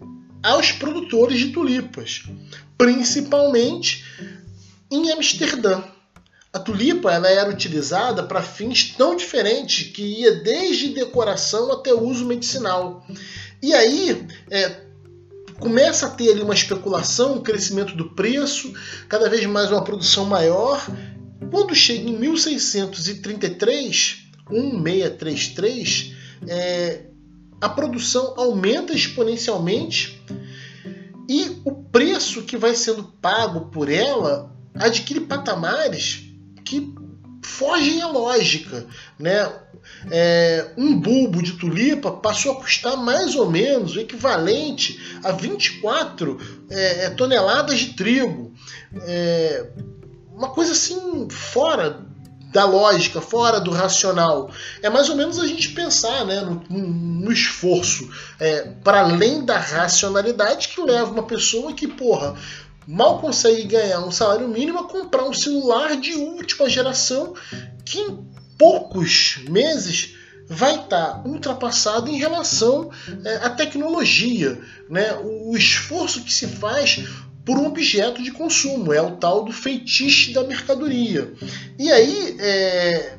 aos 0.44 0.72
produtores 0.72 1.40
de 1.40 1.50
tulipas, 1.50 2.24
principalmente 2.78 4.04
em 4.90 5.12
Amsterdã. 5.12 5.84
A 6.54 6.60
tulipa 6.60 7.14
ela 7.14 7.30
era 7.30 7.50
utilizada 7.50 8.24
para 8.24 8.42
fins 8.42 8.94
tão 8.98 9.16
diferentes 9.16 9.88
que 9.88 10.02
ia 10.02 10.36
desde 10.36 10.90
decoração 10.90 11.72
até 11.72 11.94
uso 11.94 12.26
medicinal. 12.26 13.06
E 13.64 13.74
aí, 13.74 14.28
é, 14.50 14.82
começa 15.62 16.08
a 16.08 16.10
ter 16.10 16.32
ali 16.32 16.42
uma 16.42 16.56
especulação, 16.56 17.36
um 17.36 17.42
crescimento 17.42 17.96
do 17.96 18.10
preço, 18.10 18.74
cada 19.08 19.30
vez 19.30 19.46
mais 19.46 19.72
uma 19.72 19.84
produção 19.84 20.26
maior. 20.26 20.84
Quando 21.52 21.76
chega 21.76 22.10
em 22.10 22.18
1633, 22.18 24.24
1633, 24.50 26.16
é, 26.48 27.06
a 27.62 27.70
produção 27.70 28.34
aumenta 28.36 28.94
exponencialmente 28.94 30.20
e 31.30 31.62
o 31.64 31.72
preço 31.72 32.42
que 32.42 32.58
vai 32.58 32.74
sendo 32.74 33.04
pago 33.22 33.70
por 33.70 33.88
ela 33.88 34.52
adquire 34.74 35.22
patamares 35.22 36.24
que 36.66 36.92
fogem 37.44 38.02
à 38.02 38.08
lógica. 38.08 38.86
Né? 39.18 39.52
É, 40.10 40.72
um 40.78 41.00
bulbo 41.00 41.42
de 41.42 41.54
tulipa 41.54 42.12
passou 42.12 42.54
a 42.54 42.56
custar 42.56 42.98
mais 42.98 43.36
ou 43.36 43.50
menos 43.50 43.96
o 43.96 44.00
equivalente 44.00 45.20
a 45.24 45.32
24 45.32 46.38
é, 46.70 47.06
é, 47.06 47.10
toneladas 47.12 47.80
de 47.80 47.94
trigo. 47.94 48.54
É, 49.04 49.70
uma 50.32 50.50
coisa 50.50 50.72
assim 50.72 51.28
fora 51.30 52.06
da 52.52 52.66
lógica, 52.66 53.22
fora 53.22 53.60
do 53.60 53.72
racional. 53.72 54.52
É 54.82 54.90
mais 54.90 55.10
ou 55.10 55.16
menos 55.16 55.40
a 55.40 55.48
gente 55.48 55.70
pensar 55.70 56.26
né, 56.26 56.42
no, 56.42 56.62
no 56.70 57.32
esforço 57.32 58.10
é, 58.40 58.74
para 58.84 59.02
além 59.02 59.46
da 59.46 59.58
racionalidade 59.58 60.68
que 60.68 60.82
leva 60.82 61.12
uma 61.12 61.24
pessoa 61.24 61.74
que, 61.74 61.88
porra, 61.88 62.36
mal 62.88 63.20
consegue 63.20 63.64
ganhar 63.64 64.00
um 64.02 64.12
salário 64.12 64.48
mínimo 64.48 64.80
a 64.80 64.88
comprar 64.88 65.24
um 65.24 65.34
celular 65.34 65.96
de 66.00 66.14
última 66.14 66.70
geração 66.70 67.34
que 67.86 68.00
em 68.00 68.26
poucos 68.58 69.40
meses 69.50 70.16
vai 70.48 70.76
estar 70.76 71.26
ultrapassado 71.26 72.10
em 72.10 72.18
relação 72.18 72.92
é, 73.24 73.36
à 73.38 73.50
tecnologia, 73.50 74.60
né? 74.90 75.14
o 75.24 75.56
esforço 75.56 76.24
que 76.24 76.34
se 76.34 76.46
faz 76.46 77.06
por 77.46 77.58
um 77.58 77.66
objeto 77.66 78.22
de 78.22 78.32
consumo, 78.32 78.94
é 78.94 79.02
o 79.02 79.16
tal 79.16 79.44
do 79.44 79.52
feitiço 79.52 80.34
da 80.34 80.44
mercadoria. 80.44 81.34
E 81.80 81.92
aí, 81.92 82.38
é, 82.40 83.18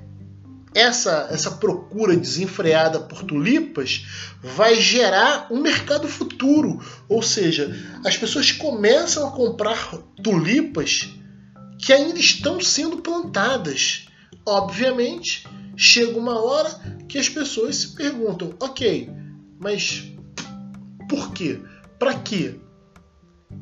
essa, 0.74 1.28
essa 1.30 1.50
procura 1.52 2.16
desenfreada 2.16 3.00
por 3.00 3.22
tulipas 3.22 4.06
vai 4.42 4.80
gerar 4.80 5.48
um 5.50 5.60
mercado 5.60 6.08
futuro. 6.08 6.80
Ou 7.08 7.22
seja, 7.22 7.76
as 8.04 8.16
pessoas 8.16 8.52
começam 8.52 9.26
a 9.26 9.32
comprar 9.32 9.96
tulipas 10.22 11.10
que 11.78 11.92
ainda 11.92 12.18
estão 12.18 12.60
sendo 12.60 12.98
plantadas. 12.98 14.06
Obviamente, 14.46 15.46
chega 15.76 16.18
uma 16.18 16.40
hora 16.40 16.70
que 17.08 17.18
as 17.18 17.28
pessoas 17.28 17.76
se 17.76 17.88
perguntam: 17.94 18.54
ok, 18.60 19.10
mas 19.58 20.12
por 21.08 21.32
quê? 21.32 21.60
Para 21.98 22.14
quê? 22.14 22.56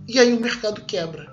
E 0.06 0.18
aí 0.18 0.32
o 0.32 0.40
mercado 0.40 0.82
quebra. 0.82 1.29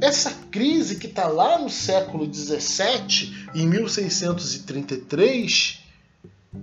Essa 0.00 0.30
crise 0.50 0.96
que 0.96 1.06
está 1.06 1.26
lá 1.26 1.58
no 1.58 1.70
século 1.70 2.32
XVII, 2.32 3.34
em 3.54 3.66
1633, 3.66 5.80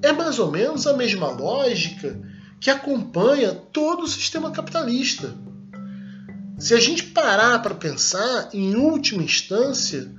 é 0.02 0.12
mais 0.12 0.40
ou 0.40 0.52
menos 0.52 0.86
a 0.86 0.96
mesma 0.96 1.32
lógica 1.32 2.20
que 2.60 2.70
acompanha 2.70 3.54
todo 3.54 4.04
o 4.04 4.08
sistema 4.08 4.52
capitalista. 4.52 5.36
Se 6.60 6.74
a 6.74 6.80
gente 6.80 7.08
parar 7.08 7.60
para 7.60 7.76
pensar, 7.76 8.50
em 8.54 8.76
última 8.76 9.24
instância, 9.24 10.10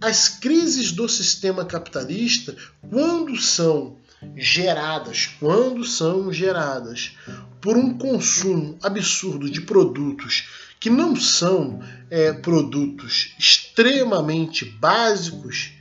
as 0.00 0.28
crises 0.28 0.92
do 0.92 1.08
sistema 1.08 1.64
capitalista, 1.64 2.56
quando 2.88 3.36
são 3.36 3.96
geradas, 4.34 5.28
quando 5.38 5.84
são 5.84 6.32
geradas 6.32 7.16
por 7.60 7.76
um 7.76 7.96
consumo 7.96 8.76
absurdo 8.82 9.50
de 9.50 9.60
produtos 9.60 10.48
que 10.80 10.90
não 10.90 11.16
são 11.16 11.80
é, 12.10 12.32
produtos 12.32 13.34
extremamente 13.38 14.64
básicos, 14.64 15.72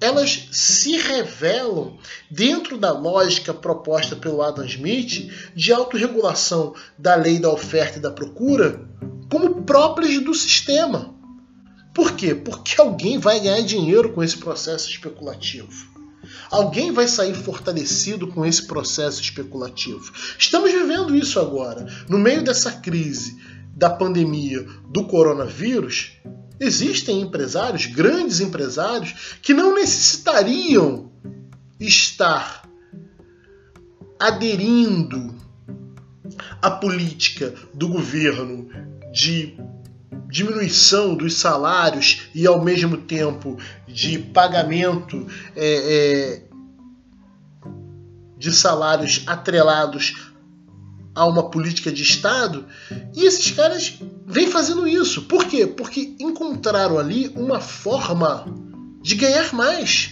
elas 0.00 0.48
se 0.50 0.96
revelam 0.96 1.98
dentro 2.30 2.78
da 2.78 2.90
lógica 2.90 3.52
proposta 3.52 4.16
pelo 4.16 4.40
Adam 4.42 4.64
Smith 4.64 5.30
de 5.54 5.72
autorregulação 5.72 6.74
da 6.98 7.14
lei 7.14 7.38
da 7.38 7.50
oferta 7.50 7.98
e 7.98 8.02
da 8.02 8.10
procura 8.10 8.88
como 9.30 9.62
próprias 9.62 10.22
do 10.22 10.34
sistema. 10.34 11.14
Por 11.92 12.12
quê? 12.12 12.34
Porque 12.34 12.80
alguém 12.80 13.18
vai 13.18 13.40
ganhar 13.40 13.60
dinheiro 13.62 14.12
com 14.12 14.22
esse 14.22 14.38
processo 14.38 14.88
especulativo. 14.88 15.90
Alguém 16.50 16.92
vai 16.92 17.06
sair 17.06 17.34
fortalecido 17.34 18.28
com 18.28 18.44
esse 18.44 18.66
processo 18.66 19.20
especulativo. 19.20 20.12
Estamos 20.38 20.72
vivendo 20.72 21.14
isso 21.14 21.38
agora. 21.38 21.86
No 22.08 22.18
meio 22.18 22.42
dessa 22.42 22.72
crise 22.72 23.36
da 23.80 23.88
pandemia 23.88 24.62
do 24.90 25.06
coronavírus, 25.06 26.12
existem 26.60 27.22
empresários, 27.22 27.86
grandes 27.86 28.38
empresários, 28.38 29.38
que 29.40 29.54
não 29.54 29.74
necessitariam 29.74 31.10
estar 31.80 32.68
aderindo 34.20 35.34
à 36.60 36.70
política 36.70 37.54
do 37.72 37.88
governo 37.88 38.68
de 39.10 39.58
diminuição 40.28 41.14
dos 41.14 41.38
salários 41.38 42.28
e 42.34 42.46
ao 42.46 42.62
mesmo 42.62 42.98
tempo 42.98 43.56
de 43.88 44.18
pagamento 44.18 45.26
é, 45.56 46.42
é, 46.42 46.42
de 48.36 48.52
salários 48.52 49.24
atrelados 49.26 50.29
a 51.14 51.26
uma 51.26 51.50
política 51.50 51.90
de 51.90 52.02
Estado, 52.02 52.66
e 53.14 53.24
esses 53.24 53.50
caras 53.50 53.94
vêm 54.26 54.46
fazendo 54.46 54.86
isso. 54.86 55.22
Por 55.22 55.44
quê? 55.44 55.66
Porque 55.66 56.14
encontraram 56.20 56.98
ali 56.98 57.28
uma 57.34 57.60
forma 57.60 58.46
de 59.02 59.14
ganhar 59.14 59.52
mais. 59.52 60.10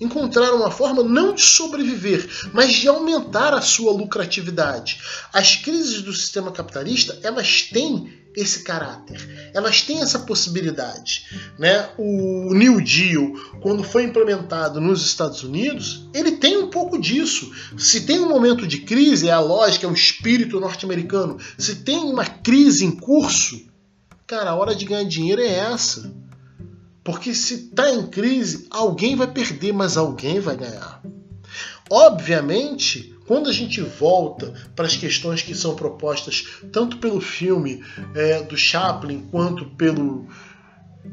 Encontraram 0.00 0.56
uma 0.56 0.70
forma 0.70 1.02
não 1.02 1.34
de 1.34 1.42
sobreviver, 1.42 2.28
mas 2.52 2.72
de 2.72 2.88
aumentar 2.88 3.54
a 3.54 3.60
sua 3.60 3.92
lucratividade. 3.92 5.00
As 5.32 5.56
crises 5.56 6.02
do 6.02 6.12
sistema 6.12 6.50
capitalista, 6.50 7.18
elas 7.22 7.62
têm 7.62 8.23
esse 8.36 8.62
caráter. 8.62 9.50
Elas 9.54 9.82
têm 9.82 10.02
essa 10.02 10.20
possibilidade. 10.20 11.24
Né? 11.58 11.88
O 11.96 12.52
New 12.52 12.80
Deal, 12.80 13.32
quando 13.60 13.84
foi 13.84 14.04
implementado 14.04 14.80
nos 14.80 15.04
Estados 15.04 15.42
Unidos, 15.42 16.08
ele 16.12 16.32
tem 16.32 16.56
um 16.56 16.68
pouco 16.68 17.00
disso. 17.00 17.52
Se 17.78 18.02
tem 18.02 18.18
um 18.20 18.28
momento 18.28 18.66
de 18.66 18.78
crise, 18.78 19.28
é 19.28 19.32
a 19.32 19.40
lógica, 19.40 19.86
é 19.86 19.90
o 19.90 19.94
espírito 19.94 20.60
norte-americano. 20.60 21.38
Se 21.56 21.76
tem 21.76 21.98
uma 21.98 22.24
crise 22.24 22.84
em 22.84 22.90
curso, 22.90 23.66
cara, 24.26 24.50
a 24.50 24.56
hora 24.56 24.74
de 24.74 24.84
ganhar 24.84 25.04
dinheiro 25.04 25.40
é 25.40 25.48
essa. 25.48 26.12
Porque 27.04 27.34
se 27.34 27.54
está 27.54 27.90
em 27.90 28.06
crise, 28.06 28.66
alguém 28.70 29.14
vai 29.14 29.30
perder, 29.30 29.72
mas 29.72 29.96
alguém 29.96 30.40
vai 30.40 30.56
ganhar. 30.56 31.02
Obviamente, 31.90 33.13
quando 33.26 33.48
a 33.48 33.52
gente 33.52 33.80
volta 33.80 34.52
para 34.76 34.86
as 34.86 34.96
questões 34.96 35.42
que 35.42 35.54
são 35.54 35.74
propostas 35.74 36.46
tanto 36.72 36.98
pelo 36.98 37.20
filme 37.20 37.82
é, 38.14 38.42
do 38.42 38.56
Chaplin 38.56 39.26
quanto 39.30 39.64
pelo 39.64 40.26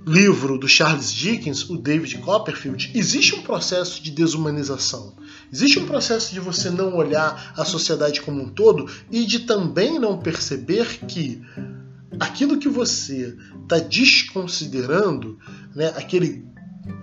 livro 0.06 0.58
do 0.58 0.67
Charles 0.67 1.12
Dickens, 1.12 1.69
o 1.69 1.78
David 1.78 2.17
Copperfield, 2.19 2.91
existe 2.95 3.36
um 3.36 3.41
processo 3.41 4.02
de 4.02 4.12
desumanização. 4.12 5.15
Existe 5.52 5.80
um 5.80 5.86
processo 5.86 6.34
de 6.34 6.39
você 6.39 6.69
não 6.69 6.95
olhar 6.95 7.54
a 7.58 7.65
sociedade 7.65 8.21
como 8.21 8.41
um 8.41 8.50
todo 8.50 8.89
e 9.12 9.26
de 9.26 9.39
também 9.39 10.00
não 10.00 10.17
perceber 10.17 11.06
que 11.08 11.41
aquilo 12.19 12.58
que 12.58 12.69
você 12.69 13.36
está 13.63 13.80
desconsiderando, 13.80 15.38
né, 15.76 15.93
aquele 15.95 16.45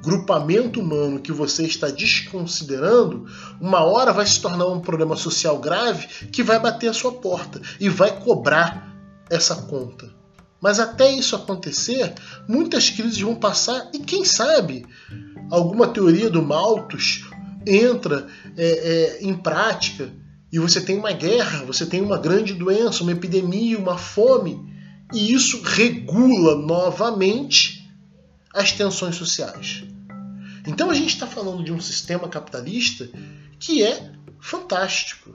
grupamento 0.02 0.80
humano 0.80 1.20
que 1.20 1.32
você 1.32 1.64
está 1.64 1.88
desconsiderando, 1.88 3.26
uma 3.60 3.84
hora 3.84 4.12
vai 4.12 4.26
se 4.26 4.40
tornar 4.40 4.66
um 4.66 4.80
problema 4.80 5.16
social 5.16 5.58
grave 5.58 6.06
que 6.32 6.42
vai 6.42 6.58
bater 6.58 6.88
a 6.88 6.94
sua 6.94 7.12
porta 7.12 7.60
e 7.78 7.88
vai 7.88 8.18
cobrar 8.20 8.96
essa 9.30 9.54
conta. 9.54 10.08
Mas 10.60 10.80
até 10.80 11.12
isso 11.12 11.36
acontecer, 11.36 12.14
muitas 12.48 12.90
crises 12.90 13.20
vão 13.20 13.36
passar 13.36 13.90
e 13.94 14.00
quem 14.00 14.24
sabe 14.24 14.84
alguma 15.50 15.86
teoria 15.86 16.28
do 16.28 16.42
Malthus 16.42 17.30
entra 17.64 18.26
é, 18.56 18.66
é, 18.66 19.18
em 19.22 19.34
prática 19.34 20.10
e 20.50 20.58
você 20.58 20.80
tem 20.80 20.98
uma 20.98 21.12
guerra, 21.12 21.64
você 21.64 21.86
tem 21.86 22.00
uma 22.00 22.18
grande 22.18 22.54
doença, 22.54 23.02
uma 23.02 23.12
epidemia, 23.12 23.78
uma 23.78 23.96
fome 23.96 24.58
e 25.12 25.32
isso 25.32 25.62
regula 25.62 26.56
novamente 26.56 27.77
as 28.58 28.72
tensões 28.72 29.16
sociais. 29.16 29.84
Então 30.66 30.90
a 30.90 30.94
gente 30.94 31.14
está 31.14 31.26
falando 31.26 31.62
de 31.62 31.72
um 31.72 31.80
sistema 31.80 32.28
capitalista 32.28 33.08
que 33.58 33.82
é 33.84 34.12
fantástico. 34.40 35.34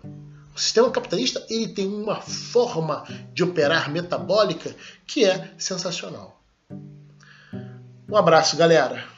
O 0.53 0.59
sistema 0.59 0.91
capitalista 0.91 1.43
ele 1.49 1.69
tem 1.69 1.87
uma 1.87 2.21
forma 2.21 3.05
de 3.33 3.43
operar 3.43 3.89
metabólica 3.89 4.75
que 5.07 5.25
é 5.25 5.51
sensacional. 5.57 6.43
Um 8.07 8.17
abraço, 8.17 8.55
galera. 8.55 9.12